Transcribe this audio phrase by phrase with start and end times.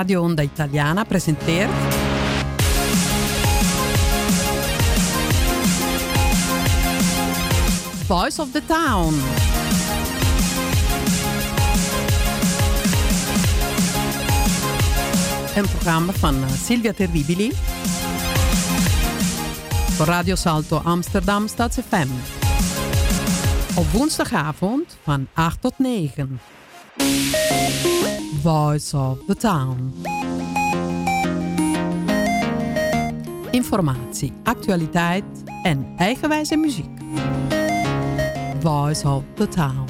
[0.00, 1.70] Radio Onda Italiana presenteert...
[8.06, 9.14] Voice of the Town.
[15.56, 17.52] Een programma van eh, Silvia Terribili
[19.96, 22.08] voor Radio Salto Amsterdam FM.
[23.74, 26.40] Op woensdagavond van 8 tot 9.
[28.42, 29.92] Voice of the Town.
[33.50, 35.24] Informatie, actualiteit
[35.62, 37.00] en eigenwijze muziek.
[38.60, 39.89] Voice of the Town.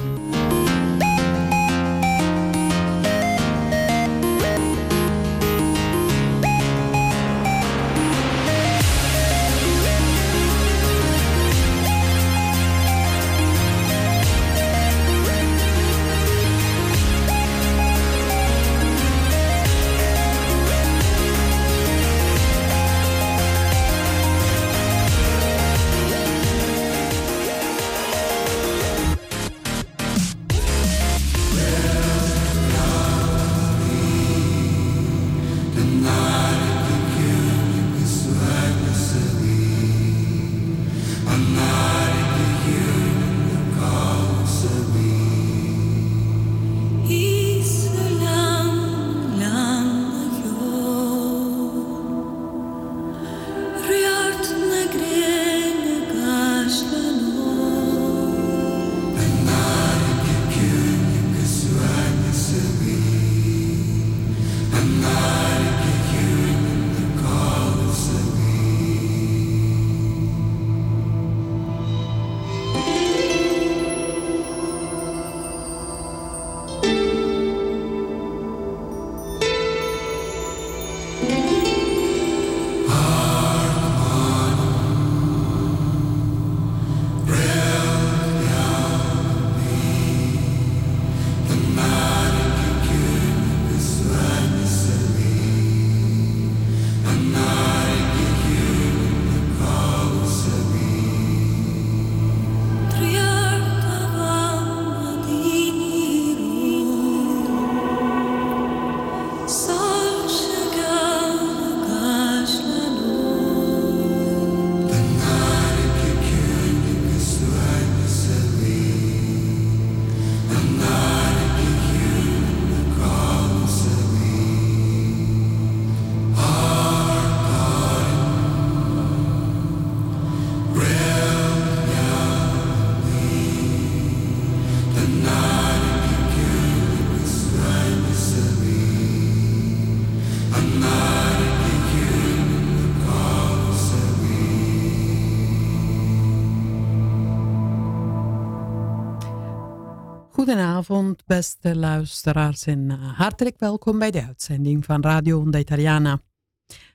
[150.51, 156.21] Goedenavond, beste luisteraars en eh, hartelijk welkom bij de uitzending van Radio Onda Italiana.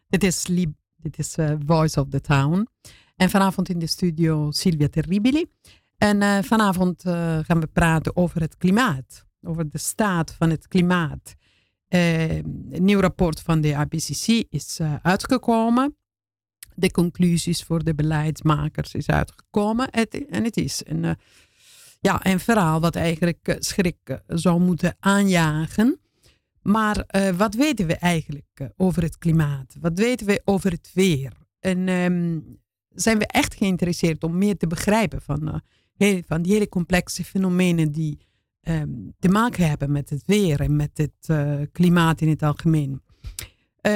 [0.08, 0.44] Dit is,
[0.96, 2.68] dit is uh, Voice of the Town
[3.14, 5.46] en vanavond in de studio Silvia Terribili.
[5.98, 7.02] En uh, vanavond
[7.42, 11.34] gaan we praten over het klimaat, over de staat van het klimaat.
[11.88, 15.96] een nieuw rapport van de IPCC is uitgekomen.
[16.74, 21.16] De conclusies voor de beleidsmakers is uitgekomen en het is een
[22.00, 26.00] ja, een verhaal wat eigenlijk eh, schrik eh, zou moeten aanjagen.
[26.62, 29.76] Maar uh, wat weten we eigenlijk over het klimaat?
[29.80, 31.32] Wat weten we over het weer?
[31.60, 32.58] En um,
[32.88, 35.62] zijn we echt geïnteresseerd om meer te begrijpen van,
[36.26, 38.18] van die hele complexe fenomenen die
[38.62, 43.02] um, te maken hebben met het weer en met het klimaat in het algemeen?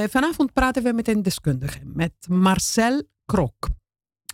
[0.09, 3.69] vanavond praten we met een deskundige, met Marcel Krok.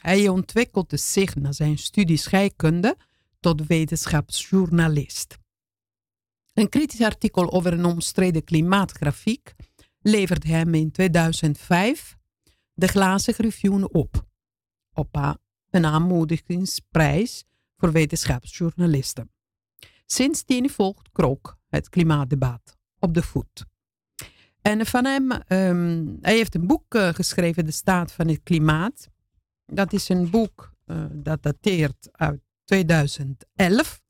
[0.00, 2.96] Hij ontwikkelde zich na zijn studie scheikunde
[3.41, 5.38] tot wetenschapsjournalist.
[6.55, 9.55] Een kritisch artikel over een omstreden klimaatgrafiek
[10.00, 12.17] leverde hem in 2005
[12.73, 14.27] de Glazig Review op.
[14.93, 15.38] Op
[15.71, 17.44] een aanmoedigingsprijs
[17.77, 19.31] voor wetenschapsjournalisten.
[20.06, 23.65] Sindsdien volgt Krok het klimaatdebat op de voet.
[24.62, 29.09] En van hem, um, hij heeft een boek uh, geschreven, De Staat van het Klimaat.
[29.67, 34.01] Dat is een boek uh, dat dateert uit 2011.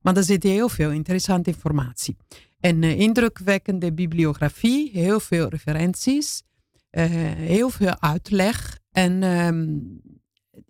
[0.00, 2.16] Maar daar zit heel veel interessante informatie.
[2.60, 6.42] En uh, indrukwekkende bibliografie, heel veel referenties,
[6.90, 7.04] uh,
[7.34, 8.78] heel veel uitleg.
[8.90, 10.00] En um,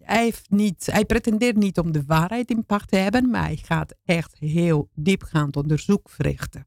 [0.01, 3.57] hij, heeft niet, hij pretendeert niet om de waarheid in pacht te hebben, maar hij
[3.57, 6.65] gaat echt heel diepgaand onderzoek verrichten.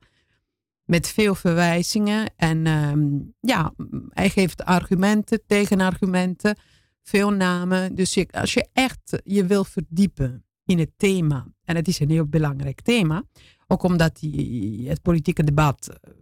[0.85, 2.33] met veel verwijzingen.
[2.35, 3.07] En ehm,
[3.39, 3.73] ja,
[4.09, 6.57] hij geeft argumenten, tegenargumenten,
[7.03, 7.95] veel namen.
[7.95, 12.25] Dus als je echt je wil verdiepen in het thema, en het is een heel
[12.25, 13.23] belangrijk thema,
[13.67, 16.13] ook omdat die, het politieke debat eh,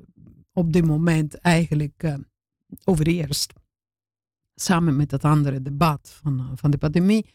[0.54, 2.14] op dit moment eigenlijk uh,
[2.84, 3.54] overeerst.
[4.56, 7.26] Samen met dat andere debat van, eh, van de pandemie.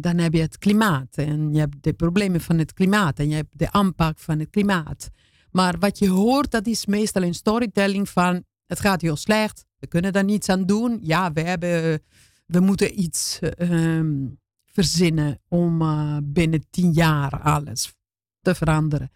[0.00, 3.34] dan heb je het klimaat en je hebt de problemen van het klimaat en je
[3.34, 5.10] hebt de aanpak van het klimaat.
[5.50, 9.86] Maar wat je hoort, dat is meestal een storytelling van het gaat heel slecht, we
[9.86, 10.98] kunnen daar niets aan doen.
[11.02, 12.02] Ja, we, hebben,
[12.46, 14.26] we moeten iets ehm,
[14.74, 17.94] verzinnen om uh, binnen tien jaar alles
[18.40, 19.10] te veranderen.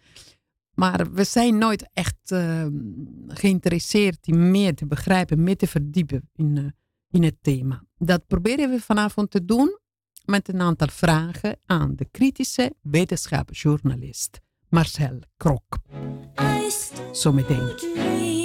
[0.73, 2.71] Maar we zijn nooit echt ehm,
[3.27, 6.65] geïnteresseerd in meer te begrijpen, meer te verdiepen in, uh,
[7.09, 7.83] in het thema.
[7.97, 9.79] Dat proberen we vanavond te doen
[10.25, 14.39] met een aantal vragen aan de kritische wetenschapsjournalist
[14.69, 15.77] Marcel Krok.
[17.11, 18.38] Zometeen.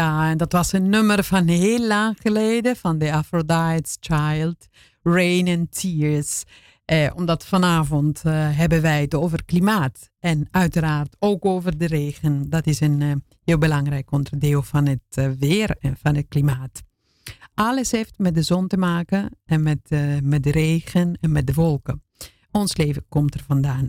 [0.00, 4.66] Ja, en dat was een nummer van heel lang geleden van The Aphrodite's Child,
[5.02, 6.44] Rain and Tears.
[6.84, 12.50] Eh, omdat vanavond eh, hebben wij het over klimaat en uiteraard ook over de regen.
[12.50, 13.12] Dat is een eh,
[13.44, 16.82] heel belangrijk onderdeel van het eh, weer en van het klimaat.
[17.54, 21.46] Alles heeft met de zon te maken en met, eh, met de regen en met
[21.46, 22.02] de wolken.
[22.50, 23.86] Ons leven komt er vandaan.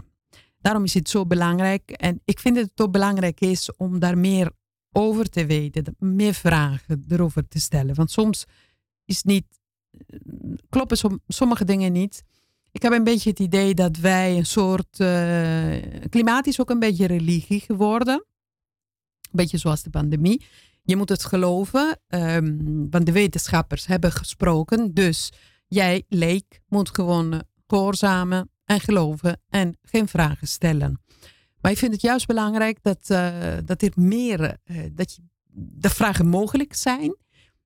[0.62, 4.18] Daarom is het zo belangrijk en ik vind dat het ook belangrijk is om daar
[4.18, 4.52] meer
[4.92, 7.96] over te weten, meer vragen erover te stellen.
[7.96, 8.46] Want soms
[9.06, 9.46] is niet,
[10.70, 12.24] kloppen sommige dingen niet.
[12.72, 15.00] Ik heb een beetje het idee dat wij een soort.
[15.00, 15.76] Uh,
[16.10, 18.26] klimaat is ook een beetje religie geworden.
[19.22, 20.46] Een beetje zoals de pandemie.
[20.84, 24.94] Je moet het geloven, um, want de wetenschappers hebben gesproken.
[24.94, 25.32] Dus
[25.68, 31.01] jij, leek, moet gewoon gehoorzamen en geloven en geen vragen stellen.
[31.62, 35.22] Maar ik vind het juist belangrijk dat, uh, dat er meer, uh, dat je,
[35.54, 37.16] de vragen mogelijk zijn,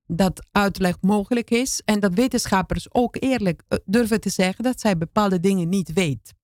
[0.06, 4.96] dat uitleg mogelijk is en dat wetenschappers ook eerlijk uh, durven te zeggen dat zij
[4.96, 6.34] bepaalde dingen niet weten.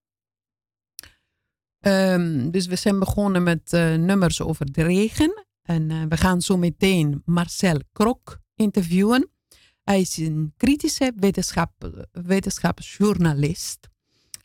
[1.86, 7.22] Um, dus we zijn begonnen met nummers over de regen en we gaan zo meteen
[7.24, 9.30] Marcel Krok interviewen.
[9.82, 13.91] Hij is een kritische wetenschap, wetenschapsjournalist.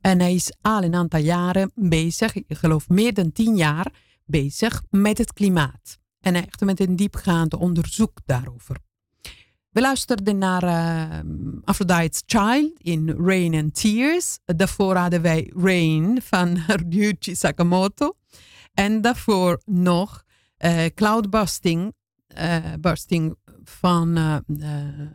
[0.07, 3.91] En hij is al een aantal jaren bezig, ik geloof meer dan tien jaar,
[4.25, 5.97] bezig met het klimaat.
[6.19, 8.77] En echt met een diepgaand onderzoek daarover.
[9.69, 11.19] We luisterden naar uh,
[11.63, 14.39] Aphrodite's Child in Rain and Tears.
[14.45, 16.57] Daarvoor hadden wij Rain van
[16.89, 18.13] Ryuichi Sakamoto.
[18.73, 20.23] En daarvoor nog
[20.59, 21.93] uh, Cloudbusting
[22.37, 24.17] uh, busting van,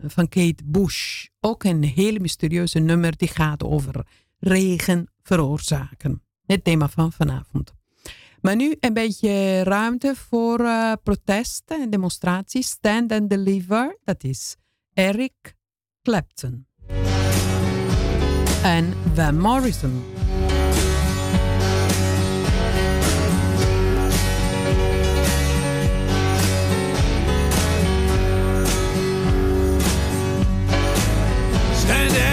[0.06, 1.26] van Kate Bush.
[1.40, 4.04] Ook een hele mysterieuze nummer die gaat over
[4.42, 6.22] regen veroorzaken.
[6.46, 7.72] Het thema van vanavond.
[8.40, 12.68] Maar nu een beetje ruimte voor uh, protesten en demonstraties.
[12.68, 14.56] Stand and Deliver, dat is
[14.94, 15.56] Eric
[16.02, 16.66] Clapton.
[18.62, 20.02] En Van Morrison.
[31.74, 32.31] Stand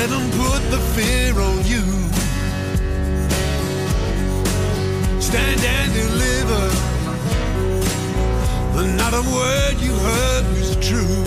[0.00, 1.84] let them put the fear on you.
[5.20, 6.66] Stand and deliver.
[8.74, 11.20] But Not a word you heard was true.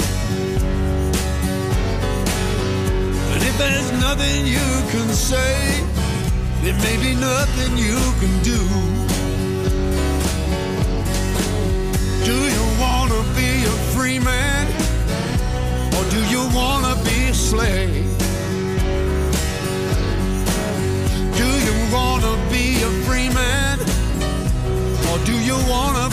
[3.33, 5.53] And if there's nothing you can say,
[6.63, 8.61] there may be nothing you can do.
[12.29, 14.65] Do you want to be a free man?
[15.95, 18.22] Or do you want to be a slave?
[21.93, 23.79] wanna be a free man?
[25.09, 26.12] Or do you wanna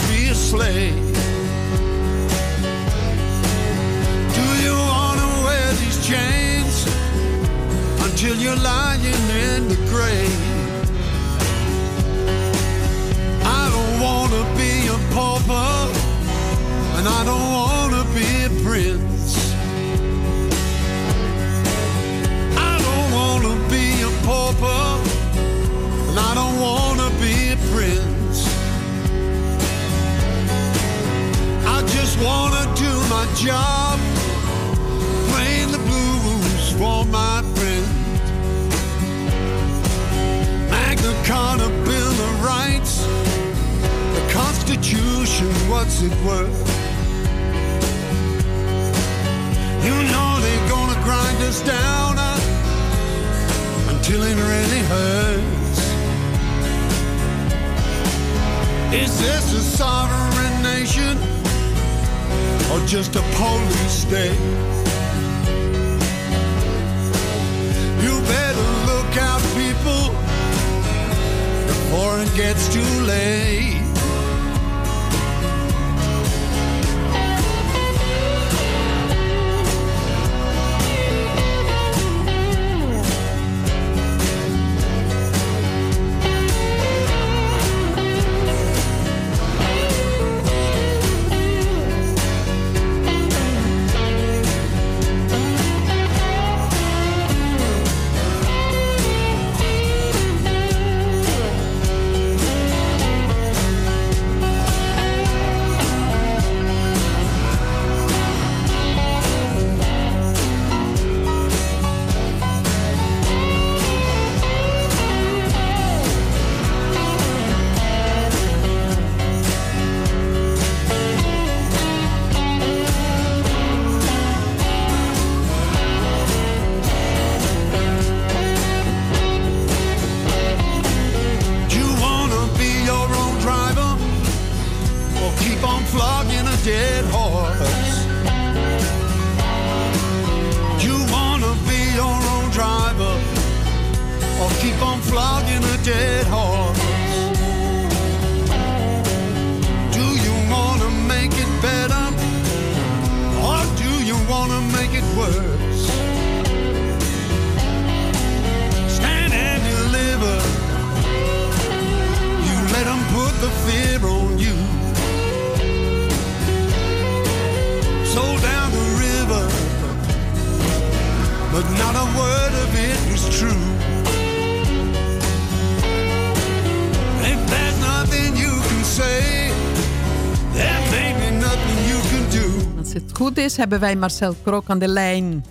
[183.60, 185.44] hebben wij Marcel Krok aan de lijn.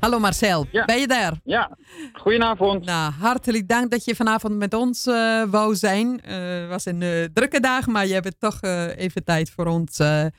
[0.00, 0.84] Hallo Marcel, Ja.
[0.84, 1.40] ben je daar?
[1.44, 1.76] Ja,
[2.12, 2.84] goedenavond.
[2.84, 6.20] Nou, hartelijk dank dat je vanavond met ons eh, wou zijn.
[6.24, 9.66] Het was een eh, drukke dag, maar je hebt het toch eh, even tijd voor
[9.66, 10.30] ons eh, eh,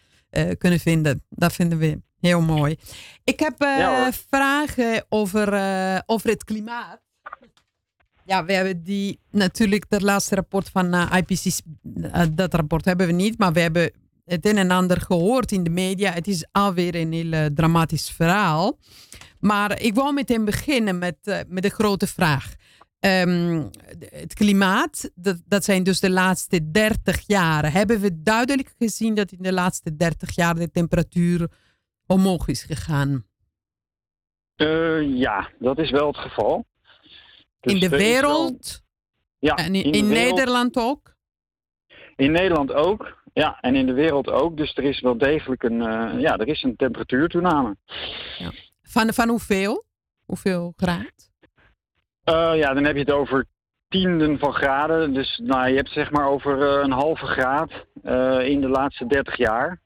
[0.58, 1.24] kunnen vinden.
[1.30, 2.76] Dat vinden we heel mooi.
[3.24, 7.00] Ik heb eh, Ja, vragen over, eh, over het klimaat.
[8.26, 11.60] Ja, we hebben die natuurlijk, dat laatste rapport van eh, IPCC,
[12.12, 13.92] eh, dat rapport hebben we niet, maar we hebben
[14.32, 16.12] het een en ander gehoord in de media.
[16.12, 18.78] Het is alweer een heel eh, dramatisch verhaal.
[19.40, 22.54] Maar ik wou meteen beginnen met, eh, met de grote vraag.
[23.00, 23.64] Ehm,
[24.00, 27.72] het klimaat, dat, dat zijn dus de laatste 30 jaar.
[27.74, 31.52] Hebben we duidelijk gezien dat in de laatste 30 jaar de temperatuur
[32.06, 33.26] omhoog is gegaan?
[34.56, 36.66] Eh, ja, dat is wel het geval.
[37.60, 38.84] Dus in de er wel- wereld
[39.40, 41.16] ja, en in, wereld- Nederland ook?
[42.16, 43.21] In Nederland ook.
[43.34, 44.58] Ja, en in de wereld ook.
[44.58, 47.76] Dus er is wel degelijk een, eh, ja, er is een temperatuurtoename.
[48.84, 49.86] Van, van hoeveel?
[50.26, 51.32] Hoeveel graad?
[52.24, 53.46] Eh, ja, dan heb je het over
[53.92, 55.14] tienden van graden.
[55.14, 57.72] Dus nou, je hebt het zeg maar over eh, een halve graad
[58.04, 59.82] eh, in de laatste 30 jaar.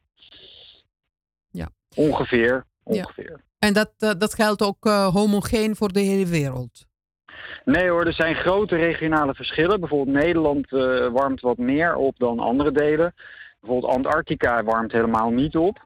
[1.49, 1.69] Ja.
[1.95, 2.65] Ongeveer.
[2.83, 3.01] Ja.
[3.01, 3.43] Ongeveer.
[3.59, 6.85] En dat, dat geldt ook eh, homogeen voor de hele wereld?
[7.65, 9.79] Nee hoor, er zijn grote regionale verschillen.
[9.79, 13.13] Bijvoorbeeld Nederland eh, warmt wat meer op dan andere delen.
[13.59, 15.85] Bijvoorbeeld Antarctica warmt helemaal niet op.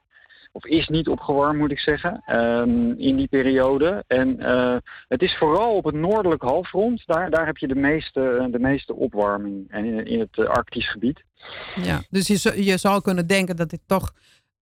[0.51, 4.03] Of is niet opgewarmd moet ik zeggen, ehm, in die periode.
[4.07, 4.75] En eh,
[5.07, 8.95] het is vooral op het noordelijk halfrond, daar, daar heb je de meeste, de meeste
[8.95, 9.65] opwarming.
[9.71, 11.23] En in, in het eh, Arktisch gebied.
[11.83, 14.11] Ja, dus je, zou- kunnen denken dat dit toch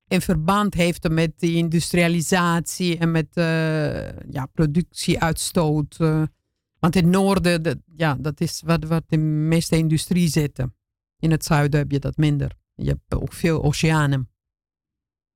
[0.08, 5.96] in verband heeft met die industrialisatie en met eh, ja, productieuitstoot.
[6.00, 6.22] eh.
[6.80, 10.76] Want in het noorden, dat, ja, dat is wat, wat de meeste industrie zitten.
[11.20, 12.52] In het zuiden heb je dat minder.
[12.76, 14.30] Je hebt ook veel oceanen.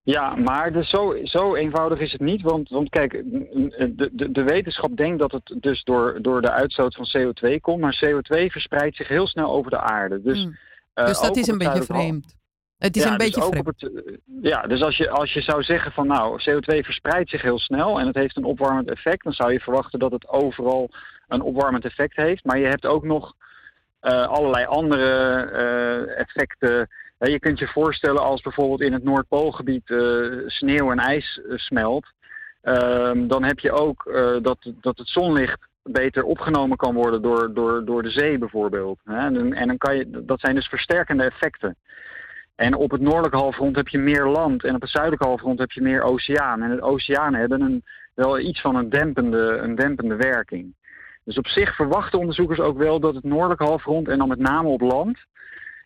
[0.04, 2.42] Ja, maar dus zo, zo eenvoudig is het niet.
[2.42, 6.96] Want, want kijk, de, de, de wetenschap denkt dat het dus door, door de uitstoot
[6.96, 7.80] van CO2 komt.
[7.82, 10.22] Maar CO2 verspreidt zich heel snel over de aarde.
[10.22, 10.58] Dus, Mm.
[10.94, 12.36] eh, dus dat is een beetje vreemd.
[12.78, 13.66] Het is Ja, een dus beetje vreemd.
[13.66, 17.42] het, eh, ja, dus als je, als je zou zeggen van nou, CO2 verspreidt zich
[17.42, 20.90] heel snel en het heeft een opwarmend effect, dan zou je verwachten dat het overal
[21.32, 22.46] een opwarmend effect heeft.
[22.46, 23.34] Maar je hebt ook nog
[24.00, 26.89] eh, allerlei andere eh, effecten.
[27.17, 30.00] Je kunt je voorstellen als bijvoorbeeld in het Noordpoolgebied eh,
[30.46, 32.06] sneeuw en ijs smelt.
[32.62, 37.86] Ehm, dan heb je ook dat, dat het zonlicht beter opgenomen kan worden door, door,
[37.86, 39.00] door de zee bijvoorbeeld.
[39.06, 41.76] En dan kan je, dat zijn dus versterkende effecten.
[42.56, 45.72] En op het noordelijke halfrond heb je meer land en op het zuidelijke halfrond heb
[45.72, 46.62] je meer oceaan.
[46.62, 50.74] En de oceanen hebben een, wel iets van een dempende, een dempende werking.
[51.32, 54.67] Dus op zich verwachten onderzoekers ook wel dat het noordelijke halfrond en dan met name
[54.67, 55.17] op land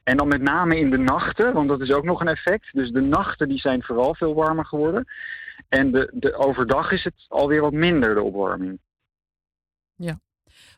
[0.03, 2.73] en dan met name in de nachten, want dat is ook nog een effect.
[2.73, 5.05] Dus de nachten die zijn vooral veel warmer geworden.
[5.69, 8.79] En de, de, overdag is het alweer wat minder, de opwarming.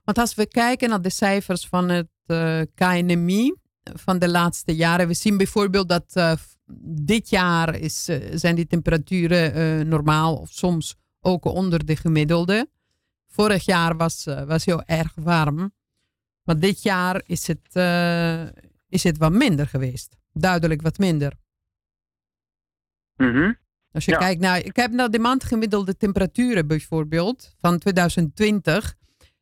[0.03, 5.07] Want als we kijken naar de cijfers van het eh, KNMI van de laatste jaren,
[5.07, 6.33] we zien bijvoorbeeld dat eh,
[7.05, 12.67] dit jaar is, eh, zijn die temperaturen normaal of soms ook onder de gemiddelde.
[13.37, 15.73] Vorig jaar was, eh, was heel erg warm,
[16.43, 18.43] maar dit jaar is het, eh,
[18.89, 20.17] is het wat minder geweest.
[20.33, 21.33] Duidelijk wat minder.
[23.15, 23.53] Mhm.
[23.91, 24.17] Als je Ja.
[24.17, 28.95] kijkt naar, ik heb naar de maandgemiddelde temperaturen bijvoorbeeld van 2020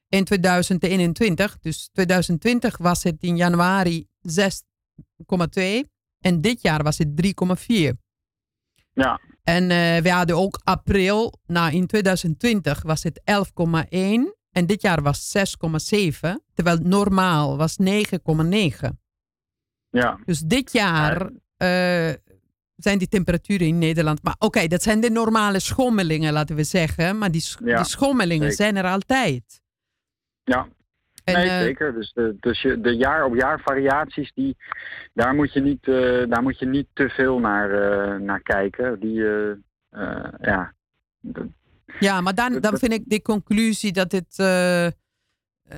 [0.09, 1.59] en 2021.
[1.59, 5.83] Dus 2020 was het in januari 6,2
[6.19, 7.93] en dit jaar was het 3,4.
[8.93, 13.95] Ja, En eh, we hadden ook april, nou in 2020 was het 11,1
[14.51, 16.19] en dit jaar was 6,7,
[16.53, 17.87] terwijl normaal was 9,9.
[19.89, 20.19] ja.
[20.25, 21.21] Dus dit jaar
[21.57, 22.13] eh,
[22.75, 24.23] zijn die temperaturen in Nederland.
[24.23, 27.17] Maar oké, dat zijn de normale schommelingen, laten we zeggen.
[27.17, 28.55] Maar die, sch- Ja, die schommelingen zeker.
[28.55, 29.61] zijn er altijd.
[30.43, 30.67] Ja,
[31.33, 31.93] nee, eh, zeker.
[31.93, 34.57] Dus de, dus je, de jaar op jaar variaties, die,
[35.13, 38.99] daar, moet je niet, eh, daar moet je niet te veel naar, eh, naar kijken.
[38.99, 39.23] Die,
[40.41, 40.73] ja.
[41.99, 44.87] Ja, maar dan, dan vind ik de conclusie dat het, eh,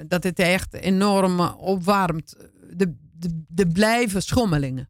[0.07, 2.35] dat het echt enorm opwarmt.
[2.69, 4.89] De, de, de blijven schommelingen.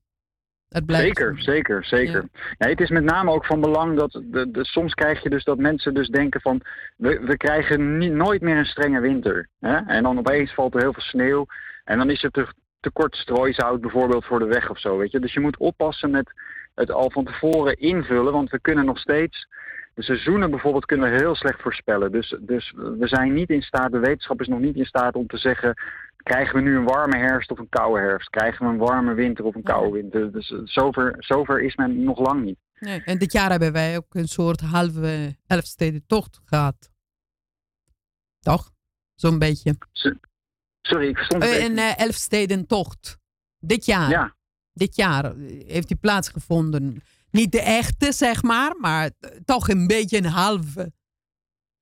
[0.86, 2.26] Zeker, zeker, zeker.
[2.58, 2.68] Ja.
[2.68, 5.58] het is met name ook van belang dat de, de, soms krijg je dus dat
[5.58, 6.62] mensen dus denken van
[6.98, 9.48] we, we krijgen niet, nooit meer een strenge winter.
[9.60, 9.76] Hè?
[9.76, 11.46] En dan opeens valt er heel veel sneeuw
[11.84, 12.48] en dan is het te,
[12.80, 14.98] te kort strooisout bijvoorbeeld voor de weg of zo.
[14.98, 15.20] Weet je?
[15.20, 16.32] Dus je moet oppassen met
[16.76, 19.48] het al van tevoren invullen, want we kunnen nog steeds
[19.98, 22.12] de seizoenen bijvoorbeeld kunnen we heel slecht voorspellen.
[22.12, 25.28] Dus, dus we zijn niet in staat, de wetenschap is nog niet in staat om
[25.28, 25.74] te zeggen
[26.28, 28.30] krijgen we nu een warme herfst of een koude herfst?
[28.30, 30.32] Krijgen we een warme winter of een koude winter?
[30.32, 32.60] Dus eh, zover, zover is men nog lang niet.
[32.80, 36.92] Nee, en dit jaar hebben wij ook een soort halve elfstedentocht gehad.
[38.40, 38.72] Toch?
[39.16, 39.78] Zo'n beetje.
[40.82, 43.18] Sorry, ik verstond het uh, Een uh, elfstedentocht.
[43.60, 44.10] Dit jaar.
[44.10, 44.36] Ja.
[44.74, 45.36] Dit jaar
[45.66, 47.02] heeft die plaatsgevonden.
[47.32, 49.10] Niet de echte, zeg maar, maar
[49.46, 50.92] toch een beetje een halve.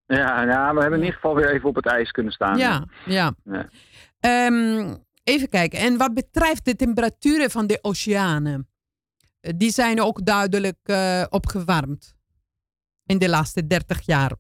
[0.05, 2.57] Ja, ja we hebben in ieder geval weer even op het ijs kunnen staan.
[2.57, 3.33] Ja, ja.
[3.43, 3.67] ja.
[4.47, 5.79] Um, even kijken.
[5.79, 8.67] En wat betreft de temperaturen van de oceanen,
[9.39, 12.15] eh, die zijn ook duidelijk uh, opgewarmd
[13.05, 14.31] in de laatste 30 jaar.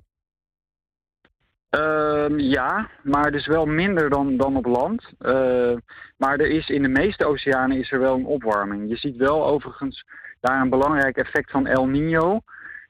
[1.69, 5.03] Um, ja, maar dus wel minder dan, dan op land.
[5.19, 5.75] Uh,
[6.17, 8.89] maar er is in de meeste oceanen is er wel een opwarming.
[8.89, 10.05] Je ziet wel overigens
[10.39, 12.41] daar een belangrijk effect van El Nino.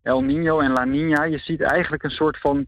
[0.06, 1.24] El Nino en La Nina.
[1.24, 2.68] Je ziet eigenlijk een soort van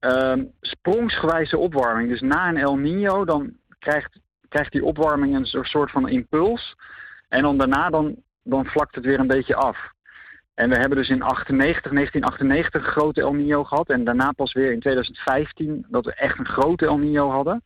[0.00, 2.08] uh, sprongsgewijze opwarming.
[2.08, 6.76] Dus na een El Nino dan krijgt, krijgt die opwarming een soort van impuls.
[7.28, 9.92] En dan daarna dan, dan vlakt het weer een beetje af.
[10.54, 13.88] En we hebben dus in 98, 1998 een grote El Nino gehad.
[13.88, 17.62] En daarna pas weer in 2015 dat we echt een grote El Nino hadden.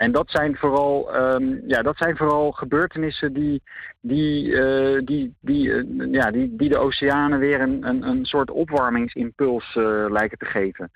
[0.00, 3.62] En dat zijn vooral, um, ja, dat zijn vooral gebeurtenissen die,
[4.00, 8.50] die, uh, die, die, uh, ja, die, die de oceanen weer een, een, een soort
[8.50, 10.90] opwarmingsimpuls uh, lijken te geven.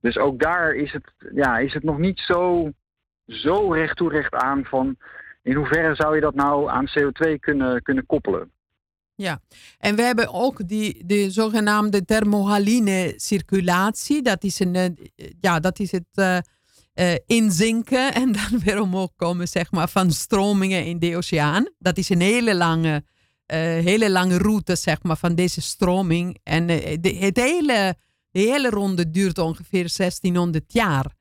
[0.00, 2.70] Dus ook daar is het, ja, is het nog niet zo,
[3.26, 4.96] zo recht toe recht aan van
[5.42, 8.50] in hoeverre zou je dat nou aan CO2 kunnen, kunnen koppelen.
[9.14, 9.40] Ja,
[9.78, 14.22] en we hebben ook die, de zogenaamde thermohaline circulatie.
[14.22, 14.98] Dat is, een,
[15.40, 16.42] ja, dat is het
[16.94, 21.68] uh, inzinken en dan weer omhoog komen zeg maar, van stromingen in de oceaan.
[21.78, 23.04] Dat is een hele lange,
[23.52, 26.38] uh, hele lange route zeg maar, van deze stroming.
[26.42, 27.96] En de, het hele
[28.30, 31.12] hele ronde duurt ongeveer 1600 jaar.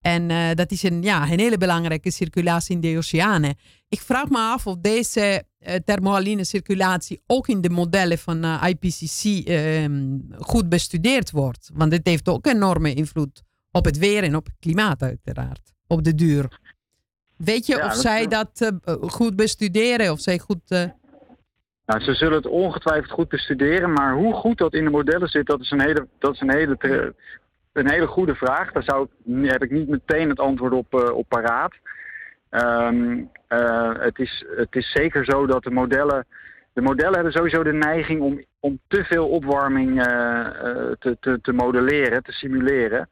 [0.00, 3.54] En dat is een, ja, een hele belangrijke circulatie in de oceanen.
[3.88, 5.44] Ik vraag me af of deze
[5.84, 11.70] thermohaline circulatie ook in de modellen van eh, IPCC ehm, goed bestudeerd wordt.
[11.74, 13.42] Want dit heeft ook enorme invloed
[13.76, 15.72] op het weer en op het klimaat uiteraard.
[15.86, 16.58] Op de duur.
[17.36, 20.12] Weet je of zij dat goed bestuderen?
[20.12, 20.94] Of zij goed...
[21.86, 25.46] Nou, ze zullen het ongetwijfeld goed bestuderen, maar hoe goed dat in de modellen zit,
[25.46, 27.14] dat is een hele, dat is een hele,
[27.72, 28.72] een hele goede vraag.
[28.72, 29.08] Daar zou,
[29.42, 31.74] heb ik niet meteen het antwoord op, uh, op paraat.
[32.50, 36.26] Um, uh, het, is, het is zeker zo dat de modellen.
[36.72, 40.02] De modellen hebben sowieso de neiging om, om te veel opwarming
[40.98, 43.08] te, te, te modelleren, te simuleren.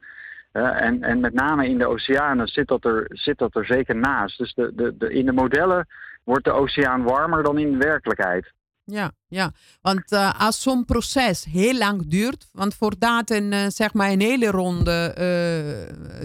[0.61, 4.37] En, en met name in de oceanen zit dat er, zit dat er zeker naast.
[4.37, 5.87] Dus de, de, de, in de modellen
[6.23, 8.53] wordt de oceaan warmer dan in de werkelijkheid.
[8.83, 9.51] Ja, ja.
[9.81, 14.21] want uh, als zo'n proces heel lang duurt, want voordat een, uh, zeg maar een
[14.21, 15.15] hele ronde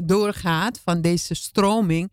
[0.05, 2.13] doorgaat van deze stroming,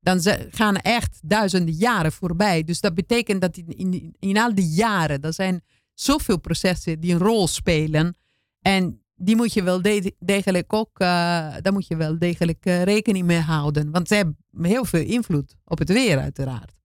[0.00, 2.64] dan gaan echt duizenden jaren voorbij.
[2.64, 5.62] Dus dat betekent dat in, in, in al die jaren, er zijn
[5.94, 8.16] zoveel processen die een rol spelen.
[8.60, 13.40] En die moet je wel de degelijk ook, daar moet je wel degelijk rekening mee
[13.40, 13.90] houden.
[13.90, 16.76] Want ze hebben heel veel invloed op het weer uiteraard.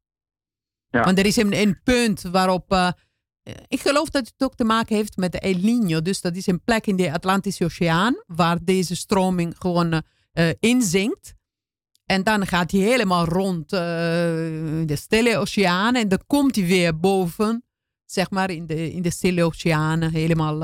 [0.87, 1.03] Ja.
[1.03, 2.71] Want er is een, een punt waarop.
[2.73, 2.89] Uh,
[3.67, 6.01] ik geloof dat het ook te maken heeft met de El Niño.
[6.01, 8.23] Dus dat is een plek in de Atlantische Oceaan.
[8.25, 10.01] Waar deze stroming gewoon
[10.59, 11.33] inzinkt.
[12.05, 15.95] En dan gaat hij helemaal rond de Stille Oceaan.
[15.95, 17.65] En dan komt hij weer boven.
[18.05, 20.01] Zeg maar in de, in de Stille Oceaan.
[20.01, 20.59] Helemaal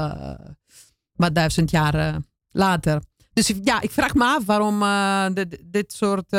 [1.20, 2.16] wat duizend jaar
[2.52, 3.02] later.
[3.34, 4.84] Dus ja, ik vraag me af waarom
[5.34, 6.36] dit, dit soort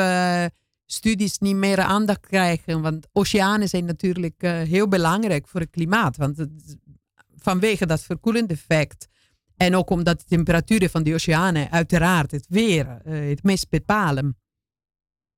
[0.85, 2.81] studies niet meer aandacht krijgen.
[2.81, 6.17] Want oceanen zijn natuurlijk uh, heel belangrijk voor het klimaat.
[6.17, 6.77] Want het,
[7.35, 9.07] vanwege dat verkoelende effect.
[9.57, 14.35] En ook omdat de temperaturen van de oceanen uiteraard het weer het meest bepalen.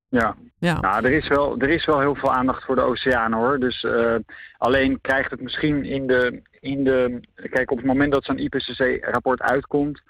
[0.08, 0.80] Ja, ja.
[0.80, 3.58] Nou, er, is wel, er is wel heel veel aandacht voor de oceanen hoor.
[3.58, 4.14] Dus uh,
[4.58, 7.20] alleen krijgt het misschien in de, in de.
[7.34, 10.02] Kijk, op het moment dat zo'n IPCC-rapport uitkomt,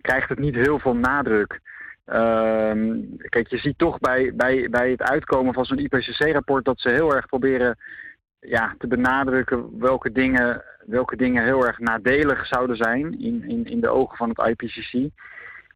[0.00, 1.60] krijgt het niet heel veel nadruk.
[2.04, 6.88] Ehm, kijk, je ziet toch bij, bij, bij het uitkomen van zo'n IPCC-rapport dat ze
[6.88, 7.76] heel erg proberen
[8.40, 13.80] ja, te benadrukken welke dingen, welke dingen heel erg nadelig zouden zijn in, in, in
[13.80, 15.10] de ogen van het IPCC.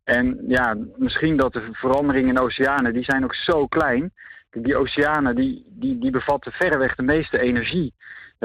[0.04, 4.12] En ja, misschien dat de veranderingen in oceanen, die zijn ook zo klein.
[4.50, 7.94] Die oceanen die, die, die bevatten verreweg de meeste energie.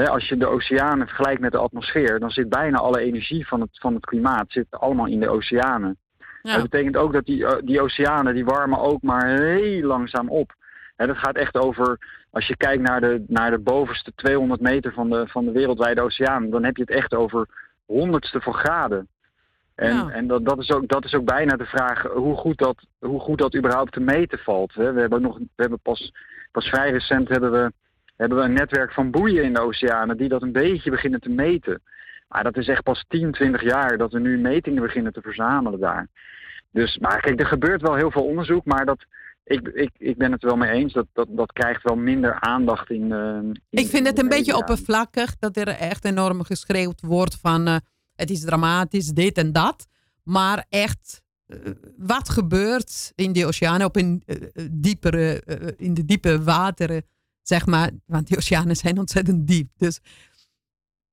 [0.06, 3.70] Als je de oceanen vergelijkt met de atmosfeer, dan zit bijna alle energie van het,
[3.72, 5.98] van het klimaat zit allemaal in de oceanen.
[6.42, 10.56] Dat betekent ook dat die, eh, die oceanen die warmen ook maar heel langzaam op.
[10.96, 11.98] He, dat gaat echt over,
[12.32, 16.02] als je kijkt naar de, naar de bovenste 200 meter van de, van de wereldwijde
[16.02, 17.48] oceaan, dan heb je het echt over
[17.86, 19.08] honderdste van graden.
[19.76, 22.86] En, en dat, dat, is ook, dat is ook bijna de vraag hoe goed dat,
[23.00, 24.74] hoe goed dat überhaupt te meten valt.
[24.74, 24.94] Hè.
[24.94, 26.14] We hebben, nog, we hebben pas,
[26.52, 27.72] pas vrij recent hebben we,
[28.18, 31.30] hebben we een netwerk van boeien in de oceanen die dat een beetje beginnen te
[31.30, 31.82] meten.
[32.28, 35.80] Maar dat is echt pas 10, 20 jaar dat we nu metingen beginnen te verzamelen
[35.80, 36.08] daar.
[36.72, 39.06] Dus, maar kijk, er gebeurt wel heel veel onderzoek, maar dat,
[39.44, 40.94] ik, ik, ik ben het wel mee eens.
[40.94, 43.12] Dat, dat, dat krijgt wel minder aandacht in.
[43.12, 43.40] Uh,
[43.70, 47.76] ik vind het een beetje oppervlakkig dat er echt enorm geschreeuwd wordt van uh,
[48.16, 49.88] het is dramatisch, dit en dat.
[50.24, 51.58] Maar echt, uh,
[51.98, 54.24] wat gebeurt in de oceanen, op in,
[54.72, 55.42] diepere,
[55.78, 57.04] in de diepe wateren,
[57.48, 57.92] zeg maar.
[58.06, 59.70] Want die oceanen zijn ontzettend diep.
[59.78, 60.00] Dus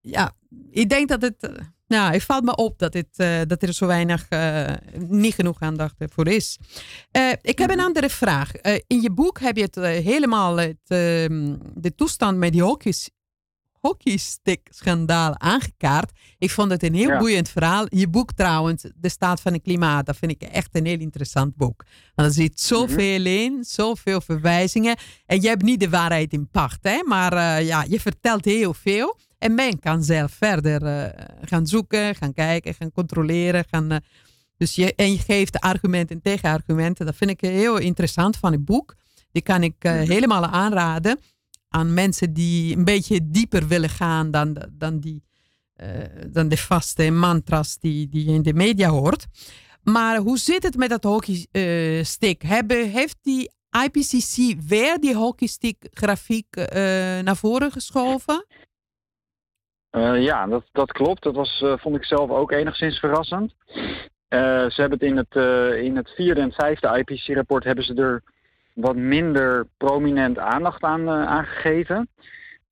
[0.00, 0.32] ja,
[0.70, 3.86] ik denk dat het nou, het valt me op dat, dit, uh, dat er zo
[3.86, 6.58] weinig, uh, niet genoeg aandacht voor is.
[7.16, 7.86] Uh, ik heb een mhm.
[7.86, 8.52] andere vraag.
[8.86, 9.74] in je boek heb je het
[10.04, 12.92] helemaal het, ehm, de toestand met die hockey,
[13.84, 16.12] hockeystick-schandaal aangekaart.
[16.38, 17.18] Ik vond het een heel ja.
[17.18, 17.86] boeiend verhaal.
[17.88, 21.56] Je boek trouwens, De Staat van het Klimaat, dat vind ik echt een heel interessant
[21.56, 21.84] boek.
[22.14, 24.96] Want er zit zoveel mm in, zoveel verwijzingen.
[25.26, 27.02] En je hebt niet de waarheid in pacht, hè?
[27.04, 29.18] maar ja, je vertelt heel veel.
[29.38, 33.64] En men kan zelf verder uh, gaan zoeken, gaan kijken, gaan controleren.
[33.70, 33.98] Gaan, uh,
[34.56, 37.06] dus je, en je geeft argumenten en tegenargumenten.
[37.06, 38.94] Dat vind ik heel interessant van het boek.
[39.32, 41.18] Die kan ik uh, helemaal aanraden
[41.74, 45.22] aan mensen die een beetje dieper willen gaan dan, dan, die,
[46.30, 49.26] dan de vaste mantras die, die je in de media hoort.
[49.82, 52.42] Maar hoe zit het met dat hockeystick?
[52.42, 53.50] Hebben, heeft die
[53.84, 56.46] IPCC weer die hockeystick grafiek
[57.22, 58.46] naar voren geschoven?
[60.18, 61.22] Ja, dat, dat klopt.
[61.22, 63.54] Dat was, vond ik zelf ook enigszins verrassend.
[64.28, 65.34] Ze hebben het in het,
[65.84, 68.22] in het vierde en vijfde IPCC-rapport hebben ze er
[68.74, 72.08] wat minder prominent aandacht aan, aangegeven.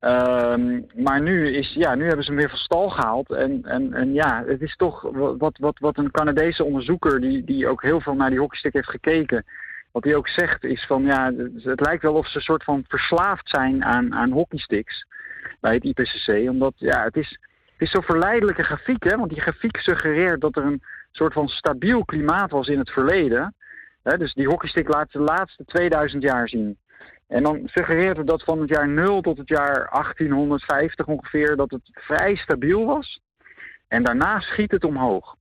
[0.02, 3.30] Ehm, maar nu, is, ja, nu hebben ze hem weer van stal gehaald.
[3.30, 7.68] En, en, en ja, het is toch wat, wat, wat een Canadese onderzoeker die, die
[7.68, 9.44] ook heel veel naar die hockeystick heeft gekeken.
[9.92, 11.32] Wat hij ook zegt is van ja,
[11.62, 15.06] het lijkt wel of ze een soort van verslaafd zijn aan, aan hockeysticks
[15.60, 16.48] bij het IPCC.
[16.48, 17.38] Omdat ja, het is,
[17.78, 19.16] is zo'n verleidelijke grafiek, hè?
[19.16, 23.54] want die grafiek suggereert dat er een soort van stabiel klimaat was in het verleden.
[24.02, 26.78] Dus die hockeystick laat de laatste 2000 jaar zien.
[27.28, 31.70] En dan suggereert het dat van het jaar 0 tot het jaar 1850 ongeveer dat
[31.70, 33.20] het vrij stabiel was.
[33.88, 35.36] En daarna schiet het omhoog.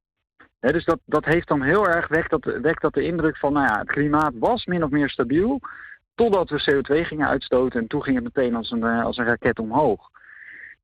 [0.60, 3.68] dus dat, dat heeft dan heel erg wekt dat, wekt dat de indruk van, nou
[3.68, 5.60] ja, het klimaat was min of meer stabiel.
[6.16, 9.26] Totdat we CO2 gingen uitstoten en toen ging het meteen als een, eh, als een
[9.26, 10.10] raket omhoog.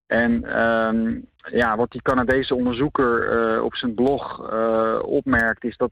[0.08, 5.92] En um, ja, wat die Canadese onderzoeker uh, op zijn blog uh, opmerkt is dat,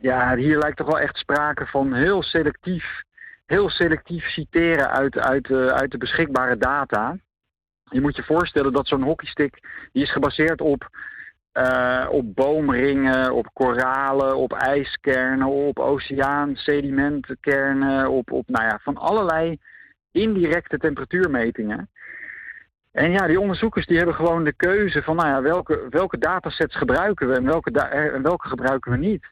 [0.00, 3.02] ja, hier lijkt toch wel echt sprake van heel selectief,
[3.46, 7.16] heel selectief citeren uit, uit, uh, uit de beschikbare data.
[7.90, 9.58] Je moet je voorstellen dat zo'n hockeystick,
[9.92, 10.88] die is gebaseerd op
[11.58, 18.96] uh, op boomringen, op koralen, op ijskernen, op oceaan, sedimentkernen, op, op nou ja, van
[18.96, 19.58] allerlei
[20.12, 21.90] indirecte temperatuurmetingen.
[22.92, 26.76] En ja, die onderzoekers die hebben gewoon de keuze van nou ja, welke, welke datasets
[26.76, 29.26] gebruiken we en welke, en welke gebruiken we niet.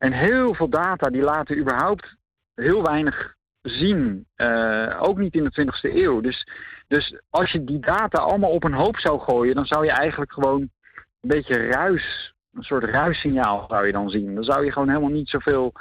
[0.00, 2.14] En heel veel data die laten überhaupt
[2.54, 6.20] heel weinig zien, uh, ook niet in de 20e eeuw.
[6.20, 6.48] Dus,
[6.88, 10.32] dus als je die data allemaal op een hoop zou gooien, dan zou je eigenlijk
[10.32, 14.34] gewoon een beetje ruis, een soort ruissignaal zou je dan zien.
[14.34, 15.72] Dan zou je gewoon helemaal niet zoveel,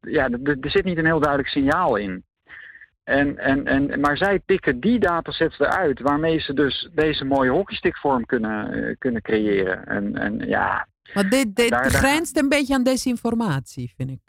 [0.00, 2.24] ja, er, zit niet een heel duidelijk signaal in.
[3.04, 8.26] En, en, en, maar zij pikken die datasets eruit waarmee ze dus deze mooie hockeystickvorm
[8.26, 9.86] kunnen, uh, kunnen creëren.
[9.86, 10.86] En, en ja.
[11.14, 14.20] Maar dit, dit daar, grenst een beetje aan desinformatie, vind ik.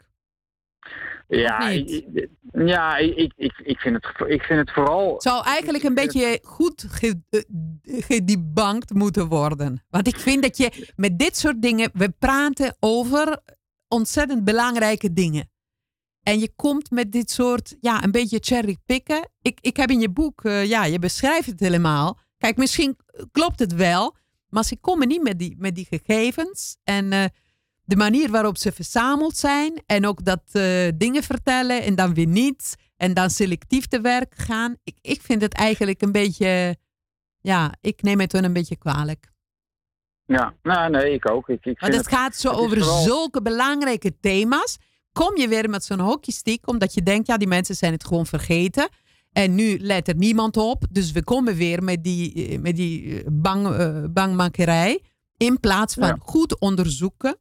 [1.28, 5.12] Ja, ik, ja ik, ik, ik, vind het, ik vind het vooral.
[5.12, 7.40] Het zou eigenlijk een beetje goed eh,
[7.82, 9.84] gedebankt moeten worden.
[9.90, 11.90] Want ik vind dat je met dit soort dingen.
[11.92, 13.42] We praten over
[13.88, 15.50] ontzettend belangrijke dingen.
[16.22, 19.30] En je komt met dit soort, ja, een beetje cherry picken.
[19.42, 22.18] Ik, ik heb in je boek, uh, ja, je beschrijft het helemaal.
[22.38, 22.96] Kijk, misschien
[23.32, 24.16] klopt het wel,
[24.54, 26.76] maar ze komen niet met die, met die gegevens.
[26.84, 27.24] En uh,
[27.84, 32.26] de manier waarop ze verzameld zijn en ook dat uh, dingen vertellen en dan weer
[32.26, 34.76] niet en dan selectief te werk gaan.
[34.84, 36.76] Ik, ik vind het eigenlijk een beetje,
[37.40, 39.32] ja, ik neem het hun een beetje kwalijk.
[40.26, 41.48] Ja, nou nee, ik ook.
[41.48, 44.78] Ik, ik Want het, gaat zo over zulke belangrijke thema's.
[45.12, 48.26] Kom je weer met zo'n hockeystick, omdat je denkt, ja, die mensen zijn het gewoon
[48.26, 48.88] vergeten.
[49.34, 50.84] En nu let er niemand op.
[50.90, 55.00] Dus we komen weer met die, eh, met die eh, bang, uh, bangmakerij.
[55.36, 57.38] In plaats van goed onderzoeken.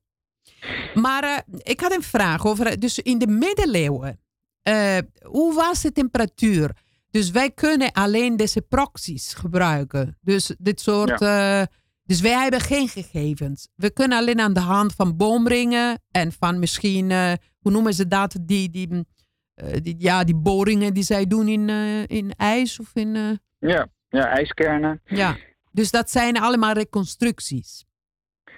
[0.93, 2.79] Maar uh, ik had een vraag over.
[2.79, 4.19] Dus in de middeleeuwen.
[4.63, 6.77] Uh, hoe was de temperatuur?
[7.11, 10.17] Dus wij kunnen alleen deze proxies gebruiken.
[10.21, 11.19] Dus dit soort.
[11.19, 11.67] Ja.
[12.05, 13.67] Dus wij hebben geen gegevens.
[13.75, 17.11] We kunnen alleen aan de hand van boomringen en van misschien,
[17.59, 18.35] hoe noemen ze dat?
[18.41, 19.05] Die, die,
[19.81, 21.69] die, ja, die boringen die zij doen in,
[22.07, 23.39] in ijs of in.
[23.59, 25.01] Ja, ja, ijskernen.
[25.05, 25.35] Ja,
[25.71, 27.85] dus dat zijn allemaal reconstructies.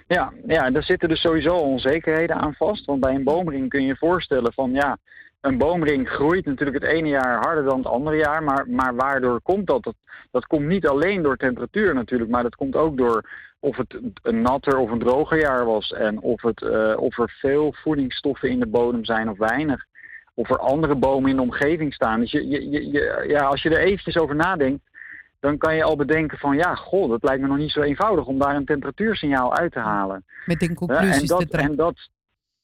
[0.08, 2.86] Ja, ja, daar zitten dus sowieso onzekerheden aan vast.
[2.86, 4.98] Want bij een boomring kun je je voorstellen van ja,
[5.42, 8.44] een boomring groeit natuurlijk het ene jaar harder dan het andere jaar.
[8.44, 9.84] Maar, maar waardoor komt dat?
[9.84, 9.96] dat?
[10.32, 13.30] Dat komt niet alleen door temperatuur natuurlijk, maar dat komt ook door
[13.60, 15.92] of het een natter of een droger jaar was.
[15.92, 19.86] En of, het, uh, of er veel voedingsstoffen in de bodem zijn of weinig.
[20.36, 22.20] Of er andere bomen in de omgeving staan.
[22.20, 24.84] Dus je, je, je, ja, als je er eventjes over nadenkt,
[25.40, 28.26] dan kan je al bedenken van ja, goh, dat lijkt me nog niet zo eenvoudig
[28.26, 30.26] om daar een temperatuursignaal uit te halen.
[30.46, 31.70] Met een conclusies en dat, te trekken.
[31.70, 32.10] En dat,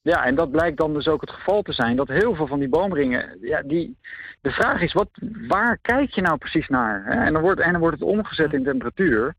[0.02, 1.96] ja, en dat blijkt dan dus ook het geval te zijn.
[1.96, 3.98] Dat heel veel van die boomringen, ja, die,
[4.42, 5.10] de vraag is, wat,
[5.48, 7.06] waar kijk je nou precies naar?
[7.06, 9.36] En dan, wordt, en dan wordt het omgezet in temperatuur.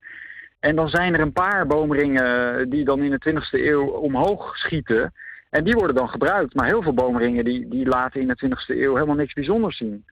[0.61, 5.13] En dan zijn er een paar boomringen die dan in de 20e eeuw omhoog schieten.
[5.53, 6.55] En die worden dan gebruikt.
[6.55, 10.05] Maar heel veel boomringen die, die laten in de 20e eeuw helemaal niks bijzonders zien.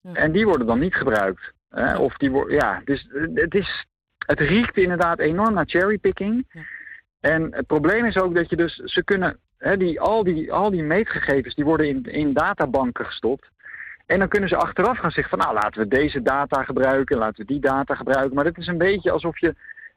[0.00, 0.12] Ja.
[0.12, 1.52] En die worden dan niet gebruikt.
[1.74, 3.86] Uh, of die ja, dus het, is,
[4.26, 6.44] het riekt inderdaad enorm naar cherrypicking.
[6.50, 6.60] Ja.
[7.20, 10.70] En het probleem is ook dat je dus, ze kunnen, hè, die, al, die, al
[10.70, 13.48] die meetgegevens die worden in, in databanken gestopt.
[14.06, 17.46] En dan kunnen ze achteraf gaan zeggen van nou laten we deze data gebruiken, laten
[17.46, 18.34] we die data gebruiken.
[18.34, 19.54] Maar het is een beetje alsof je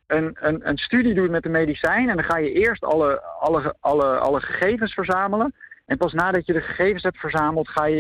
[0.10, 3.76] een, een, een studie doet met een medicijn en dan ga je eerst alle, alle,
[3.80, 5.54] alle, alle gegevens verzamelen.
[5.86, 7.96] En pas nadat je de gegevens hebt verzameld ga je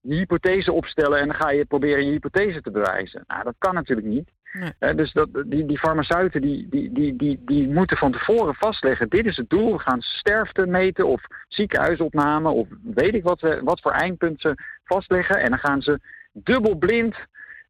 [0.00, 3.24] je hypothese opstellen en dan ga je proberen je hypothese te bewijzen.
[3.26, 4.30] Nou, dat kan natuurlijk niet.
[4.52, 4.72] Nee.
[4.80, 9.08] Uh, dus dat, die, die farmaceuten die, die, die, die, die moeten van tevoren vastleggen,
[9.08, 13.80] dit is het doel, we gaan sterfte meten of ziekenhuisopname of weet ik wat, wat
[13.80, 14.54] voor eindpunt ze
[14.84, 15.36] vastleggen.
[15.36, 16.00] En dan gaan ze
[16.32, 17.16] dubbelblind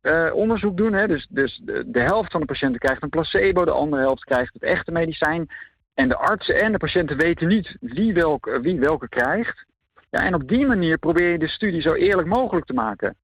[0.04, 0.92] uh, onderzoek doen.
[0.92, 1.06] Hè?
[1.06, 4.54] Dus, dus de, de helft van de patiënten krijgt een placebo, de andere helft krijgt
[4.54, 5.48] het echte medicijn.
[5.94, 9.64] En de artsen en de patiënten weten niet wie welke, wie welke krijgt.
[10.10, 13.16] Ja, en op die manier probeer je de studie zo eerlijk mogelijk te maken.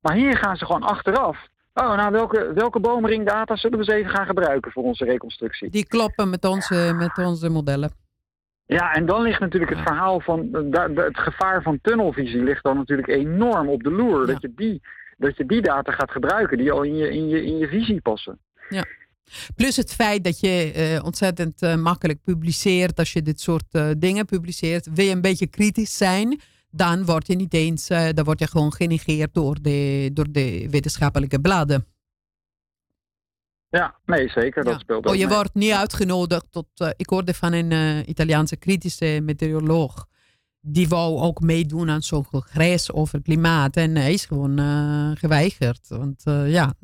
[0.00, 1.38] Maar hier gaan ze gewoon achteraf.
[1.74, 5.70] Oh, nou, welke, welke boomringdata zullen we eens even gaan gebruiken voor onze reconstructie?
[5.70, 7.90] Die kloppen met onze, met onze modellen.
[8.66, 10.48] Ja, en dan ligt natuurlijk het verhaal van
[10.94, 14.20] het gevaar van tunnelvisie ligt dan natuurlijk enorm op de loer.
[14.20, 14.26] Ja.
[14.26, 14.82] Dat, je die,
[15.18, 18.00] dat je die data gaat gebruiken die al in je, in je, in je visie
[18.00, 18.38] passen.
[18.68, 18.84] Ja.
[19.56, 22.98] Plus het feit dat je uh, ontzettend uh, makkelijk publiceert.
[22.98, 24.88] Als je dit soort uh, dingen publiceert.
[24.94, 26.40] Wil je een beetje kritisch zijn.
[26.70, 27.86] Dan word je niet eens.
[27.88, 31.86] dan word je gewoon genegeerd door de, door de wetenschappelijke bladen.
[33.68, 34.64] Ja, nee, zeker.
[34.64, 34.78] Dat ja.
[34.78, 35.34] speelt oh, je mee.
[35.34, 36.94] wordt niet uitgenodigd tot.
[36.96, 40.06] ik hoorde van een Italiaanse kritische meteoroloog
[40.64, 43.76] die wou ook meedoen aan zo'n congres over klimaat.
[43.76, 45.88] En hij is gewoon uh, geweigerd.
[45.88, 46.74] Want uh, ja,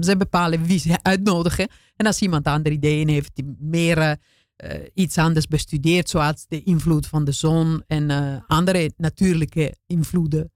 [0.00, 1.68] ze, bepalen wie ze uitnodigen.
[1.96, 7.06] En als iemand andere ideeën heeft die meer uh, iets anders bestudeert, zoals de invloed
[7.06, 8.10] van de zon en
[8.46, 10.52] andere natuurlijke invloeden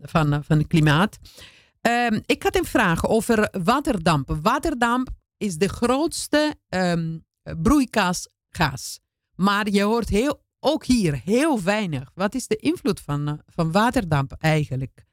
[0.00, 1.18] van, van het klimaat.
[1.80, 4.36] Um, ik had een vraag over waterdamp.
[4.42, 7.24] Waterdamp is de grootste um,
[7.62, 9.00] broeikasgas.
[9.34, 12.10] Maar je hoort heel ook hier heel weinig.
[12.14, 15.04] Wat is de invloed van, uh, van waterdamp eigenlijk?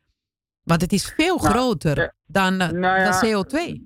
[0.64, 3.82] Want het is veel nou, groter nou, dan, uh, nou ja, dan CO2.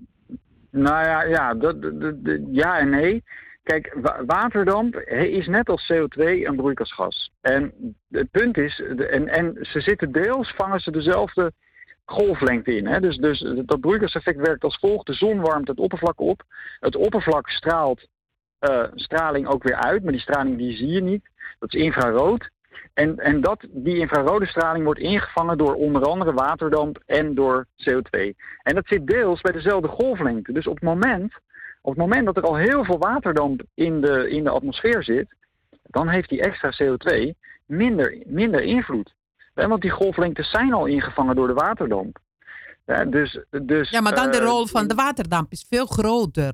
[0.72, 3.24] Nou ja, ja, dat, dat, dat, ja en nee.
[3.64, 7.32] Kijk, waterdamp is net als CO2 een broeikasgas.
[7.42, 7.74] En
[8.10, 11.54] het punt is, en, en ze zitten deels, vangen ze dezelfde
[12.04, 12.88] golflengte in.
[12.88, 13.00] Hè?
[13.00, 15.06] Dus, dus dat broeikaseffect werkt als volgt.
[15.06, 16.44] De zon warmt het oppervlak op.
[16.80, 18.08] Het oppervlak straalt
[18.60, 21.30] uh, straling ook weer uit, maar die straling die zie je niet.
[21.66, 22.50] Dat is infrarood.
[22.94, 28.20] En, en dat, die infrarode straling wordt ingevangen door onder andere waterdamp en door CO2.
[28.64, 30.52] En dat zit deels bij dezelfde golflengte.
[30.54, 31.34] Dus op het moment,
[31.82, 35.28] op het moment dat er al heel veel waterdamp in de, in de atmosfeer zit,
[35.84, 37.30] dan heeft die extra CO2
[37.66, 39.14] minder, minder invloed.
[39.54, 42.20] Want die golflengtes zijn al ingevangen door de waterdamp.
[42.86, 46.54] Ja, dus, dus, ja maar dan de rol van de waterdamp is veel groter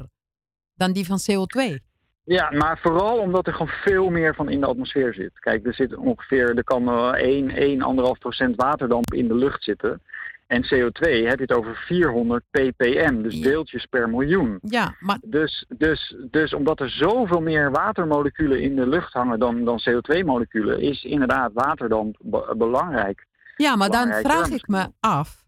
[0.76, 1.91] dan die van CO2.
[2.24, 5.40] Ja, maar vooral omdat er gewoon veel meer van in de atmosfeer zit.
[5.40, 7.80] Kijk, er zit ongeveer, er kan 1, 1,
[8.16, 10.02] 1,5 procent waterdamp in de lucht zitten.
[10.48, 14.60] En CO2 heb je het over 400 ppm, dus deeltjes per miljoen.
[14.62, 19.64] Ja, maar, Dus, dus, dus omdat er zoveel meer watermoleculen in de lucht hangen dan,
[19.66, 23.26] dan CO2-moleculen, is inderdaad waterdamp be- belangrijk.
[23.56, 25.44] ja, maar dan vraag ik me af.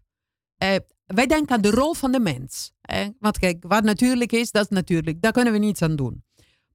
[0.56, 2.72] eh, wij denken aan de rol van de mens.
[3.18, 5.22] want kijk, wat natuurlijk is, dat is natuurlijk.
[5.22, 6.22] Daar kunnen we niets aan doen.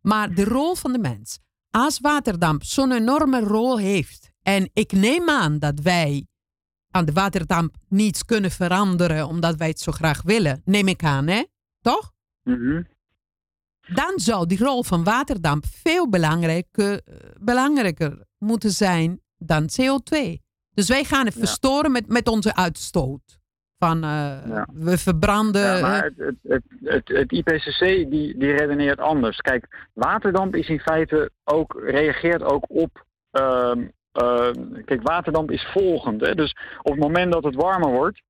[0.02, 1.40] Maar de rol van de mens.
[1.72, 4.32] Als waterdamp zo'n enorme rol heeft.
[4.42, 6.28] En ik neem aan dat wij
[6.92, 10.62] aan de waterdamp niets kunnen veranderen omdat wij het zo graag willen.
[10.66, 11.44] Neem ik aan, hè?
[11.82, 12.12] Toch?
[12.44, 12.82] Mhm.
[13.94, 20.42] dan zou die rol van waterdamp veel belangrijker, eh, belangrijker moeten zijn dan CO2.
[20.74, 21.40] Dus wij gaan het Ja.
[21.40, 23.39] verstoren met, met onze uitstoot.
[23.80, 24.68] Van eh, Ja.
[24.74, 25.62] we verbranden.
[25.62, 29.38] Ja, eh, maar het, het, het, IPCC die, die redeneert anders.
[29.38, 33.06] Kijk, waterdamp is in feite ook, reageert ook op.
[33.32, 36.22] ehm, ehm, kijk, waterdamp is volgend.
[36.26, 36.36] Hè?
[36.36, 38.22] Dus op het moment dat het warmer wordt,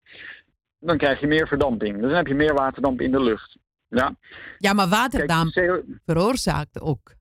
[0.80, 1.94] dan krijg je meer verdamping.
[1.94, 3.58] Dus dan heb je meer waterdamp in de lucht.
[3.88, 4.16] Ja,
[4.58, 5.52] ja, maar waterdamp
[6.06, 7.14] veroorzaakt ook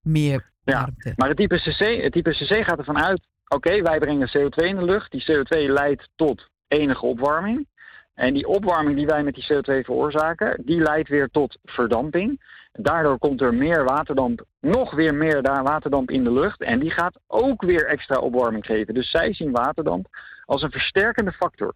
[0.00, 1.12] meer Ja, warmte.
[1.16, 5.10] Maar het IPCC, het IPCC gaat ervan uit, oké, wij brengen CO2 in de lucht.
[5.10, 7.66] Die CO2 leidt tot enige opwarming.
[8.14, 12.54] En die opwarming die wij met die CO2 veroorzaken, die leidt weer tot verdamping.
[12.72, 16.62] Daardoor komt er meer waterdamp, nog weer meer daar waterdamp in de lucht.
[16.62, 18.94] En die gaat ook weer extra opwarming geven.
[18.94, 20.06] Dus zij zien waterdamp
[20.44, 21.74] als een versterkende factor.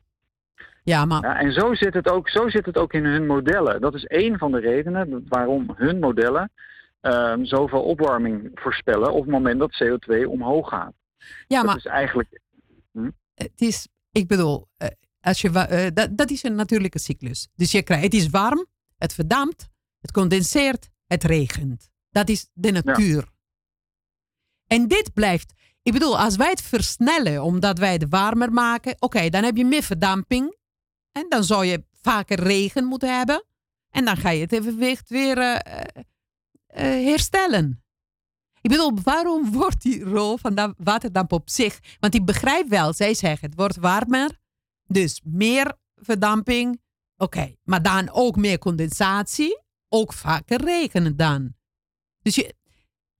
[0.82, 3.80] Ja, maar Ja, en zo zit, het ook, zo zit het ook in hun modellen.
[3.80, 6.50] Dat is één van de redenen dat- waarom hun modellen
[7.00, 10.92] ehm, zoveel opwarming voorspellen op het moment dat CO2 omhoog gaat.
[11.46, 12.40] ja, dat maar is eigenlijk.
[13.34, 14.88] het is, ik bedoel, eh,
[15.20, 17.48] als je, eh, dat, dat is een natuurlijke cyclus.
[17.54, 19.68] Dus je krijgt, het is warm, het verdampt,
[20.00, 21.90] het condenseert, het regent.
[22.10, 23.28] Dat is de natuur.
[24.66, 25.52] En dit blijft,
[25.82, 29.64] ik bedoel, als wij het versnellen omdat wij het warmer maken, oké, dan heb je
[29.64, 30.56] meer verdamping.
[31.12, 33.44] En dan zou je vaker regen moeten hebben.
[33.90, 37.84] En dan ga je het evenwicht weer eh, herstellen.
[38.60, 41.80] Ik bedoel, waarom wordt die rol van dat waterdamp op zich?
[42.00, 44.38] Want ik begrijp wel, zij zeggen het wordt warmer,
[44.86, 46.80] dus meer verdamping.
[47.16, 51.54] Oké, maar dan ook meer condensatie, ook vaker regenen dan.
[52.22, 52.54] Dus je,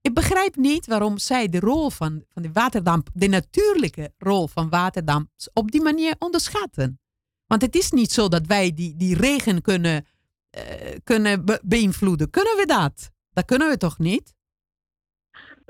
[0.01, 4.69] ik begrijp niet waarom zij de rol van, van de waterdamp, de natuurlijke rol van
[4.69, 6.99] waterdamp, op die manier onderschatten.
[7.45, 10.05] Want het is niet zo dat wij die, die regen kunnen,
[10.49, 12.29] eh, kunnen be- beïnvloeden.
[12.29, 13.11] Kunnen we dat?
[13.33, 14.33] Dat kunnen we toch niet?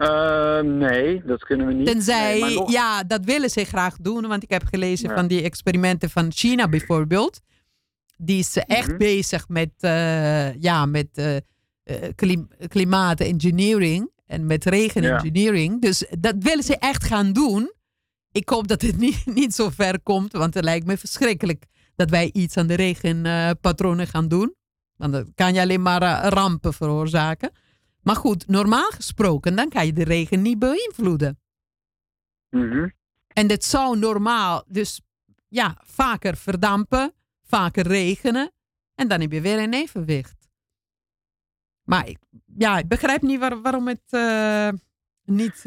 [0.01, 1.85] Eh, nee, dat kunnen we niet.
[1.85, 4.27] Tenzij, Nee, nog- ja, dat willen ze graag doen.
[4.27, 5.15] Want ik heb gelezen Ja.
[5.15, 7.39] van die experimenten van China bijvoorbeeld.
[8.17, 8.97] Die is echt Mhm.
[8.97, 11.35] bezig met, eh, ja, met eh,
[12.15, 15.81] klim- klimaatengineering en met regenengineering.
[15.81, 17.73] Dus dat willen ze echt gaan doen.
[18.31, 22.09] Ik hoop dat het niet, niet zo ver komt, want het lijkt me verschrikkelijk dat
[22.09, 24.55] wij iets aan de regenpatronen gaan doen.
[24.95, 27.51] Want dat kan je alleen maar rampen veroorzaken.
[28.03, 31.39] Maar goed, normaal gesproken, dan kan je de regen niet beïnvloeden.
[32.49, 32.89] Mhm.
[33.27, 35.01] En dit zou normaal dus
[35.47, 38.51] ja, vaker verdampen, vaker regenen.
[38.95, 40.49] En dan heb je weer een evenwicht.
[41.83, 42.17] Maar ik,
[42.57, 44.69] ja, ik begrijp niet waar- waarom het eh,
[45.23, 45.65] niet,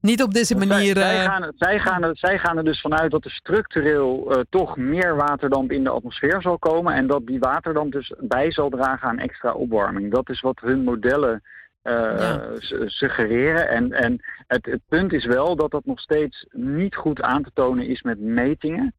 [0.00, 0.96] niet op deze Zij- manier...
[0.96, 4.32] Zij, eh, gaan, er- zij, gaan er, zij gaan er dus vanuit dat er structureel
[4.34, 6.94] eh, toch meer waterdamp in de atmosfeer zal komen.
[6.94, 10.12] En dat die waterdamp dus bij zal dragen aan extra opwarming.
[10.12, 11.42] Dat is wat hun modellen
[11.82, 12.40] Ja.
[12.58, 13.68] su- suggereren.
[13.68, 17.50] En, en het, het punt is wel dat dat nog steeds niet goed aan te
[17.54, 18.94] tonen is met metingen.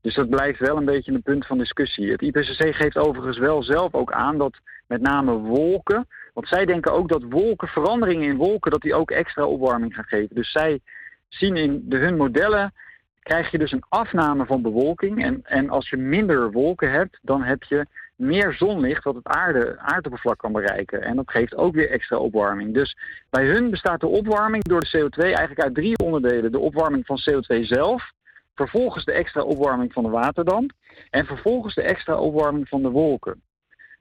[0.00, 2.10] Dus dat blijft wel een beetje een punt van discussie.
[2.10, 4.54] Het IPCC geeft overigens wel zelf ook aan dat
[4.86, 6.06] met name wolken.
[6.32, 10.04] Want zij denken ook dat wolken, veranderingen in wolken, dat die ook extra opwarming gaan
[10.04, 10.34] geven.
[10.34, 10.80] Dus zij
[11.28, 12.72] zien in de, hun modellen,
[13.20, 15.24] krijg je dus een afname van bewolking.
[15.24, 19.78] En, en als je minder wolken hebt, dan heb je meer zonlicht wat het aarde,
[19.78, 21.02] aardoppervlak kan bereiken.
[21.02, 22.74] En dat geeft ook weer extra opwarming.
[22.74, 22.96] Dus
[23.30, 26.52] bij hun bestaat de opwarming door de CO2 eigenlijk uit drie onderdelen.
[26.52, 28.10] De opwarming van CO2 zelf,
[28.54, 30.72] vervolgens de extra opwarming van de waterdamp
[31.10, 33.42] en vervolgens de extra opwarming van de wolken.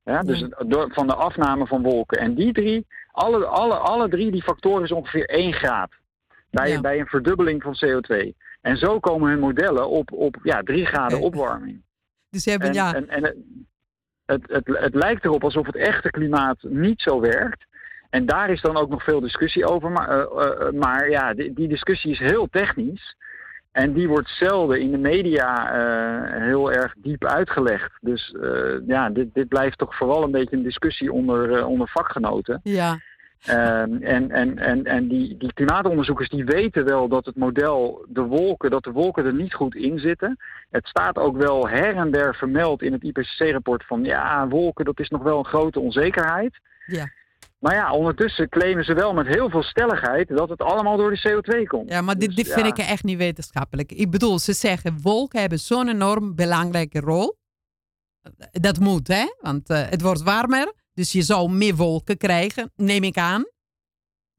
[0.04, 2.20] Ja, dus door, van de afname van wolken.
[2.20, 5.92] En die drie, alle, alle, alle drie die factoren is ongeveer 1 graad.
[6.50, 6.82] Bij, Ja.
[6.82, 8.34] bij een verdubbeling van CO2.
[8.62, 11.82] En zo komen hun modellen op, op ja, 3 graden opwarming.
[12.30, 13.36] dus ze hebben, En, ja, en, en het,
[14.26, 17.66] het, het, het lijkt erop alsof het echte klimaat niet zo werkt.
[18.10, 19.92] En daar is dan ook nog veel discussie over.
[19.92, 23.16] Maar, eh, eh, maar ja, die, die discussie is heel technisch.
[23.72, 27.92] En die wordt zelden in de media eh, heel erg diep uitgelegd.
[28.02, 31.88] Dus eh, ja, dit, dit blijft toch vooral een beetje een discussie onder, eh, onder
[31.88, 32.60] vakgenoten.
[32.64, 33.00] ja.
[33.42, 38.22] Ehm, en en, en, en die, die klimaatonderzoekers die weten wel dat het model, de
[38.22, 40.38] wolken, dat de wolken er niet goed in zitten.
[40.70, 45.00] Het staat ook wel her en der vermeld in het IPCC-rapport van ja, wolken, dat
[45.00, 46.60] is nog wel een grote onzekerheid.
[46.86, 47.12] Ja.
[47.62, 51.30] Maar ja, ondertussen claimen ze wel met heel veel stelligheid dat het allemaal door de
[51.30, 51.90] CO2 komt.
[51.90, 52.72] Ja, maar dit, Dus, dit vind ja.
[52.74, 53.92] ik echt niet wetenschappelijk.
[53.92, 57.38] Ik bedoel, ze zeggen wolken hebben zo'n enorm belangrijke rol.
[58.52, 59.26] Dat moet, hè?
[59.40, 63.44] Want eh, het wordt warmer, dus je zou meer wolken krijgen, neem ik aan.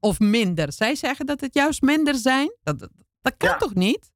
[0.00, 0.72] Of minder.
[0.72, 2.56] Zij zeggen dat het juist minder zijn.
[2.62, 3.56] Dat, dat, dat kan Ja.
[3.56, 4.10] toch niet?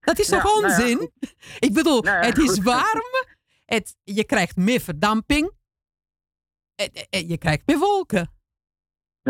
[0.00, 1.10] Dat is toch nou ja, onzin?
[1.66, 3.26] ik bedoel, Nou het is warm.
[3.64, 5.50] Het, je krijgt meer verdamping.
[6.74, 8.38] En- en je krijgt meer wolken.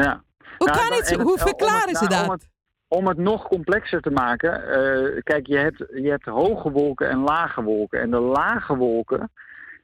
[0.03, 0.23] Ja.
[0.59, 2.25] Hoe, Nou, kan het, hoe het- verklaren ze nou, dat?
[2.25, 2.49] Om het,
[2.89, 7.19] om het nog complexer te maken, eh, kijk, je hebt, je hebt hoge wolken en
[7.19, 8.01] lage wolken.
[8.01, 9.31] En de lage wolken,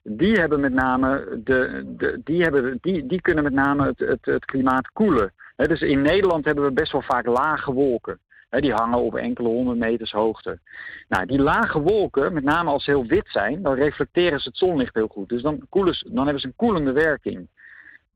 [0.03, 4.25] die hebben met name de, de die, hebben, die, die kunnen met name het, het,
[4.25, 5.33] het klimaat koelen.
[5.57, 8.19] Hè, dus in Nederland hebben we best wel vaak lage wolken.
[8.49, 10.59] Hè, die hangen op enkele honderd meters hoogte.
[11.09, 14.59] Nou, die lage wolken, met name als ze heel wit zijn, dan reflecteren ze het
[14.59, 15.29] zonlicht heel goed.
[15.29, 17.49] Dus dan, koelen ze, dan hebben ze een koelende werking.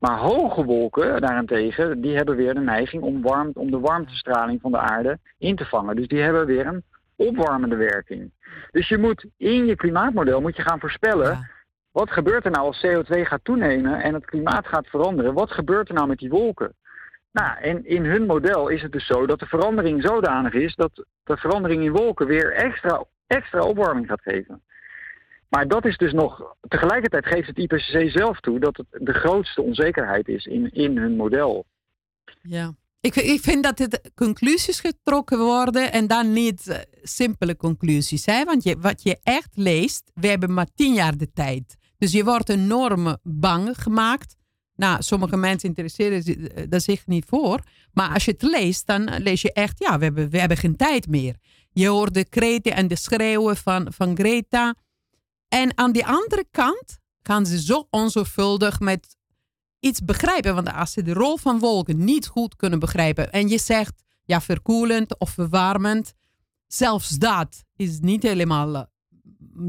[0.01, 4.71] Maar hoge wolken daarentegen, die hebben weer de neiging om, warm, om de warmtestraling van
[4.71, 5.95] de aarde in te vangen.
[5.95, 6.83] Dus die hebben weer een
[7.15, 8.31] opwarmende werking.
[8.71, 11.47] Dus je moet in je klimaatmodel moet je gaan voorspellen, Ja.
[11.91, 15.33] wat gebeurt er nou als CO2 gaat toenemen en het klimaat gaat veranderen?
[15.33, 16.73] Wat gebeurt er nou met die wolken?
[17.31, 21.05] Nou, en in hun model is het dus zo dat de verandering zodanig is dat
[21.23, 24.61] de verandering in wolken weer extra, extra opwarming gaat geven.
[25.51, 29.61] Maar dat is dus nog, tegelijkertijd geeft het IPCC zelf toe dat het de grootste
[29.61, 31.65] onzekerheid is in, in hun model.
[32.41, 32.73] Ja.
[33.01, 38.25] Ik, ik vind dat het conclusies getrokken worden en dan niet eh, simpele conclusies.
[38.25, 38.43] Hè?
[38.43, 41.77] Want wat je echt leest, we hebben maar tien jaar de tijd.
[41.97, 44.35] Dus je wordt enorm bang gemaakt.
[44.75, 47.59] Nou, sommige mensen interesseren eh, daar zich niet voor.
[47.93, 50.75] Maar als je het leest, dan lees je echt, ja, we hebben, we hebben geen
[50.75, 51.35] tijd meer.
[51.71, 54.75] Je hoort de kreten en de schreeuwen van, van Greta.
[55.53, 59.17] En aan die andere kant gaan ze zo onzorgvuldig met
[59.79, 60.55] iets begrijpen.
[60.55, 64.41] Want als ze de rol van wolken niet goed kunnen begrijpen en je zegt ja,
[64.41, 66.13] verkoelend of verwarmend,
[66.67, 68.83] zelfs dat is niet helemaal eh,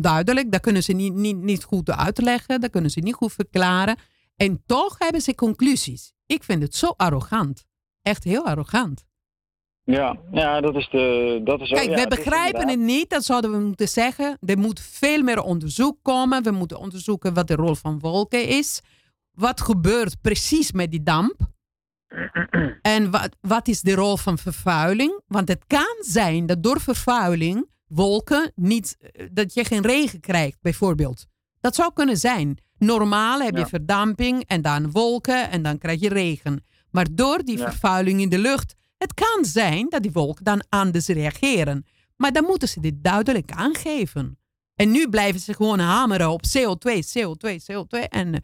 [0.01, 0.53] duidelijk.
[0.53, 3.97] Dat kunnen ze niet, niet, niet goed uitleggen, dat kunnen ze niet goed verklaren.
[4.37, 6.13] En toch hebben ze conclusies.
[6.27, 7.65] Ik vind het zo arrogant.
[8.03, 9.05] Echt heel arrogant.
[9.85, 11.41] Ja, ja dat is de.
[11.45, 14.39] Dat is Kijk, ja, we het begrijpen inderdaad- het niet, dat zouden we moeten zeggen.
[14.47, 16.43] Er moet veel meer onderzoek komen.
[16.43, 18.81] We moeten onderzoeken wat de rol van wolken is.
[19.33, 21.35] Wat gebeurt precies met die damp?
[22.83, 25.21] En wat, wat is de rol van vervuiling?
[25.27, 30.59] Want het kan zijn dat door vervuiling wolken niet, eh, dat je geen regen krijgt,
[30.61, 31.27] bijvoorbeeld.
[31.61, 32.59] Dat zou kunnen zijn.
[32.79, 33.67] Normaal heb je Ja.
[33.67, 36.65] verdamping en dan wolken en dan krijg je regen.
[36.91, 37.71] Maar door die Ja.
[37.71, 41.87] vervuiling in de lucht, het kan zijn dat die wolken dan anders reageren.
[42.17, 44.39] Maar dan moeten ze dit duidelijk aangeven.
[44.75, 48.09] En nu blijven ze gewoon hameren op CO2, CO2, CO2.
[48.09, 48.41] En, eh,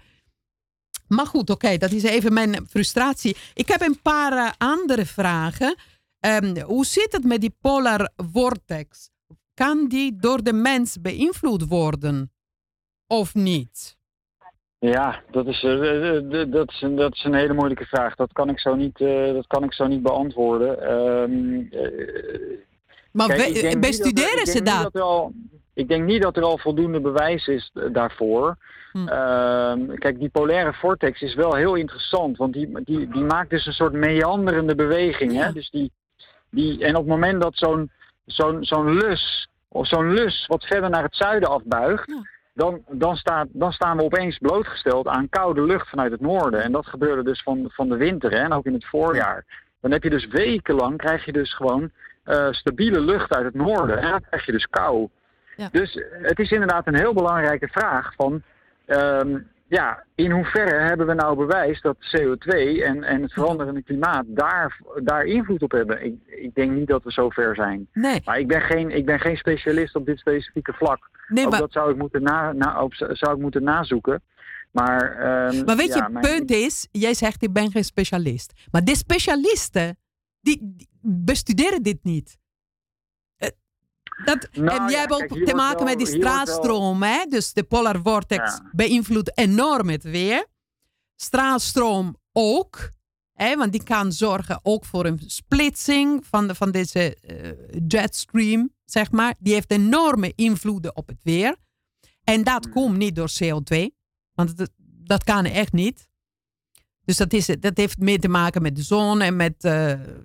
[1.07, 3.37] maar goed, oké, dat is even mijn frustratie.
[3.55, 5.77] Ik heb een paar eh, andere vragen.
[6.19, 9.11] Ehm, hoe zit het met die polar vortex?
[9.55, 12.33] Kan die door de mens beïnvloed worden?
[13.07, 13.98] Of niet?
[14.81, 18.15] Ja, dat is, eh, eh, eh, dat, is een, dat is een hele moeilijke vraag.
[18.15, 18.99] Dat kan ik zo niet,
[19.35, 20.77] dat kan ik zo niet beantwoorden.
[23.13, 25.01] Maar kijk, dat er- bestuderen ik ze dat?
[25.01, 25.33] al,
[25.75, 28.57] ik denk niet dat er al voldoende bewijs is daarvoor.
[28.93, 29.09] Hm.
[29.09, 33.67] Ehm, kijk, die polaire vortex is wel heel interessant, want die, die, die maakt dus
[33.67, 35.33] een soort meanderende beweging.
[35.33, 35.45] Ja.
[35.45, 35.53] Hè?
[35.53, 35.93] Dus die,
[36.51, 37.91] die, en op het moment dat zo'n
[38.27, 42.23] zo'n zo'n lus, of zo'n lus wat verder naar het zuiden afbuigt, Ja.
[42.59, 46.63] Dan, dan, staat, dan staan we opeens blootgesteld aan koude lucht vanuit het noorden.
[46.63, 49.45] En dat gebeurde dus van, van de winter hè, en ook in het voorjaar.
[49.81, 51.91] Dan heb je dus wekenlang, krijg je dus gewoon
[52.25, 53.99] eh, stabiele lucht uit het noorden.
[53.99, 55.09] En dan krijg je dus kou.
[55.57, 55.69] Ja.
[55.73, 58.43] Dus het is inderdaad een heel belangrijke vraag van...
[58.87, 59.39] ehm,
[59.69, 62.49] ja, in hoeverre hebben we nou bewijs dat CO2
[62.83, 66.05] en, en het veranderende klimaat daar, daar invloed op hebben?
[66.05, 67.89] Ik, ik denk niet dat we zo ver zijn.
[67.93, 71.11] Nee, Maar ik ben geen, ik ben geen specialist op dit specifieke vlak.
[71.29, 74.23] nee Ook maar, dat zou ik moeten, na, na, op, zou ik moeten nazoeken.
[74.71, 78.53] Maar, ehm, maar weet ja, je, mijn- punt is, jij zegt ik ben geen specialist.
[78.71, 79.97] Maar de specialisten,
[80.41, 82.39] die, die bestuderen dit niet.
[84.19, 87.03] Eh, Dat, Nou en jij ja, hebt ook kijk, te maken wel- met die straalstroom.
[87.03, 87.25] Hè?
[87.29, 88.71] Dus de polar vortex Ja.
[88.73, 90.47] beïnvloedt enorm het weer.
[91.17, 92.91] Straalstroom ook.
[93.33, 93.57] Hè?
[93.57, 97.51] Want die kan zorgen ook voor een splitsing van, de, van deze eh,
[97.89, 99.35] jetstream, zeg maar.
[99.39, 101.57] Die heeft enorme invloeden op het weer.
[102.25, 103.87] En dat komt niet door CO2.
[104.35, 104.71] Want dat,
[105.05, 106.09] dat kan echt niet.
[107.05, 109.55] Dus dat, is, dat heeft meer te maken met de zon en met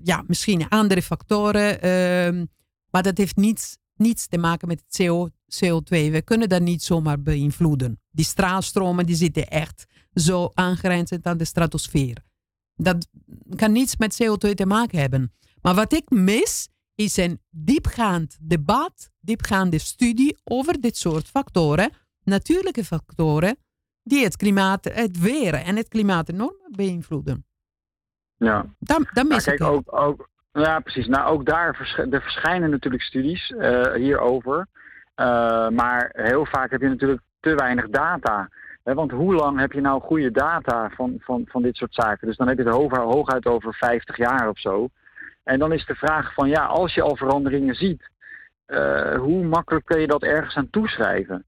[0.03, 1.81] ja, misschien andere factoren.
[1.81, 2.45] Ehm,
[2.89, 6.11] maar dat heeft niets, niets te maken met het CO, CO2.
[6.11, 8.01] We kunnen dat niet zomaar beïnvloeden.
[8.11, 12.17] Die straalstromen die zitten echt zo aangrenzend aan de stratosfeer.
[12.75, 13.07] Dat
[13.55, 15.33] kan niets met CO2 te maken hebben.
[15.61, 21.91] Maar wat ik mis, is een diepgaand debat, diepgaande studie over dit soort factoren,
[22.23, 23.57] natuurlijke factoren,
[24.03, 27.45] die het klimaat, het weer en het klimaat enorm beïnvloeden.
[28.35, 31.07] Ja, dan, dan mis kijk, ook, ook, ja, precies.
[31.07, 34.67] Nou, ook daar er verschijnen natuurlijk studies uh, hierover.
[35.15, 38.49] Uh, maar heel vaak heb je natuurlijk te weinig data.
[38.83, 42.27] want hoe lang heb je nou goede data van, van, van dit soort zaken?
[42.27, 44.87] Dus dan heb je het hooguit over 50 jaar of zo.
[45.43, 48.09] En dan is de vraag van ja, als je al veranderingen ziet,
[48.67, 51.45] uh, hoe makkelijk kun je dat ergens aan toeschrijven?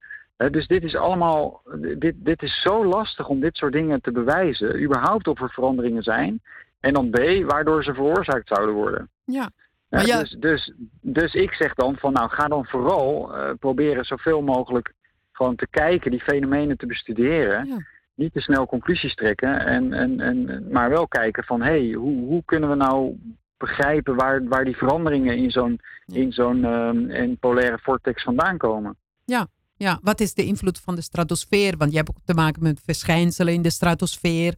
[0.52, 1.62] dus dit is allemaal,
[1.98, 6.04] dit, dit is zo lastig om dit soort dingen te bewijzen, überhaupt of er veranderingen
[6.04, 6.42] zijn.
[6.86, 9.10] En dan B, waardoor ze veroorzaakt zouden worden.
[9.24, 9.50] Ja.
[9.90, 14.42] ja, Dus, dus, dus ik zeg dan van nou ga dan vooral uh, proberen zoveel
[14.42, 14.94] mogelijk
[15.32, 17.68] gewoon te kijken, die fenomenen te bestuderen.
[17.68, 17.78] Ja.
[18.14, 22.26] Niet te snel conclusies trekken, en, en, en, maar wel kijken van hé, hey, hoe,
[22.26, 23.20] hoe kunnen we nou
[23.58, 28.96] begrijpen waar, waar die veranderingen in zo'n in zo'n um, polaire vortex vandaan komen.
[29.26, 31.78] Ja, ja, wat is de invloed van de stratosfeer?
[31.78, 34.54] Want je hebt ook te maken met verschijnselen in de stratosfeer.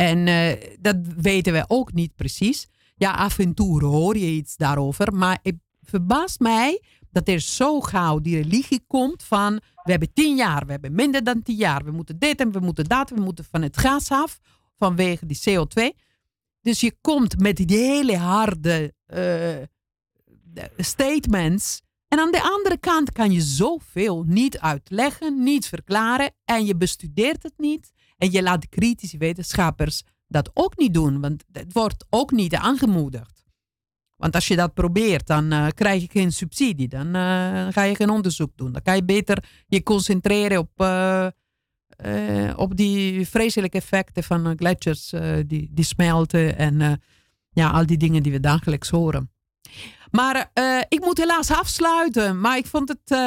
[0.00, 2.66] En uh, dat weten we ook niet precies.
[2.96, 5.14] Ja, af en toe hoor je iets daarover.
[5.14, 9.60] Maar het verbaast mij dat er zo gauw die religie komt van...
[9.82, 11.84] we hebben tien jaar, we hebben minder dan tien jaar.
[11.84, 13.10] We moeten dit en we moeten dat.
[13.10, 14.38] We moeten van het gas af
[14.76, 15.96] vanwege die CO2.
[16.60, 19.56] Dus je komt met die hele harde uh,
[20.76, 21.82] statements.
[22.08, 26.32] En aan de andere kant kan je zoveel niet uitleggen, niet verklaren.
[26.44, 27.92] En je bestudeert het niet.
[28.20, 31.20] En je laat kritische wetenschappers dat ook niet doen.
[31.20, 33.44] Want het wordt ook niet aangemoedigd.
[34.16, 36.88] Want als je dat probeert, dan uh, krijg je geen subsidie.
[36.88, 38.72] Dan uh, ga je geen onderzoek doen.
[38.72, 41.26] Dan kan je beter je concentreren op uh,
[42.56, 45.14] op die vreselijke effecten van gletsjers
[45.46, 47.02] die, die smelten en
[47.50, 49.30] ja, al die dingen die we dagelijks horen.
[50.10, 50.50] Maar
[50.88, 52.40] ik moet helaas afsluiten.
[52.40, 53.18] Maar ik vond het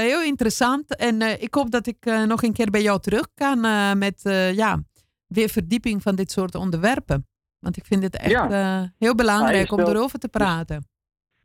[0.00, 0.96] heel interessant.
[0.96, 3.60] En ik hoop dat ik nog een keer bij jou terug kan
[3.98, 4.20] met
[4.54, 4.82] ja,
[5.26, 7.26] weer verdieping van dit soort onderwerpen.
[7.58, 8.92] Want ik vind het echt ja.
[8.98, 10.86] heel belangrijk om erover te praten.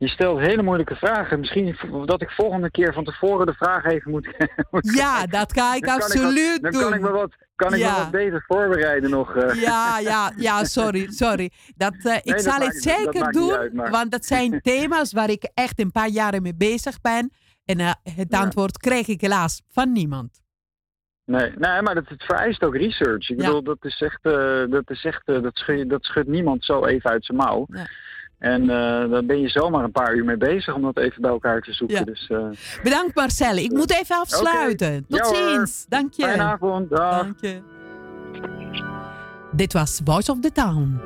[0.02, 1.38] Je stelt hele moeilijke vragen.
[1.38, 4.28] Misschien dat ik volgende keer van tevoren de vraag even moet.
[5.00, 6.72] ja, dat ga ik absoluut doen.
[6.72, 9.36] Dan kan ik me wat, kan ik me wat beter voorbereiden nog.
[9.36, 9.62] Uh.
[9.62, 11.50] Ja, ja, ja, sorry, sorry.
[11.76, 13.90] Dat, uh, ik zal het zeker doen, uit, maar...
[13.90, 17.32] want dat zijn thema's waar ik echt een paar jaren mee bezig ben.
[17.64, 18.90] En uh, het antwoord ja.
[18.90, 20.40] kreeg ik helaas van niemand.
[21.24, 23.30] Nee, nee maar dat, het vereist ook research.
[23.30, 23.46] Ik ja.
[23.46, 24.22] bedoel, dat is echt,
[24.70, 27.66] dat, is echt dat, schudt, dat schudt niemand zo even uit zijn mouw.
[27.68, 27.86] Ja.
[28.42, 28.68] En uh,
[29.10, 31.72] daar ben je zomaar een paar uur mee bezig om dat even bij elkaar te
[31.72, 31.96] zoeken.
[31.96, 32.04] Ja.
[32.04, 32.46] Dus, uh,
[32.82, 33.56] Bedankt Marcel.
[33.56, 35.04] Ik moet even afsluiten.
[35.08, 35.20] Okay.
[35.20, 35.86] Tot ja, ziens.
[35.88, 36.22] Dank je.
[36.22, 36.90] Fijne avond.
[36.90, 37.22] Dag.
[37.22, 37.60] Dank je.
[39.52, 41.00] Dit was Voice of the Town.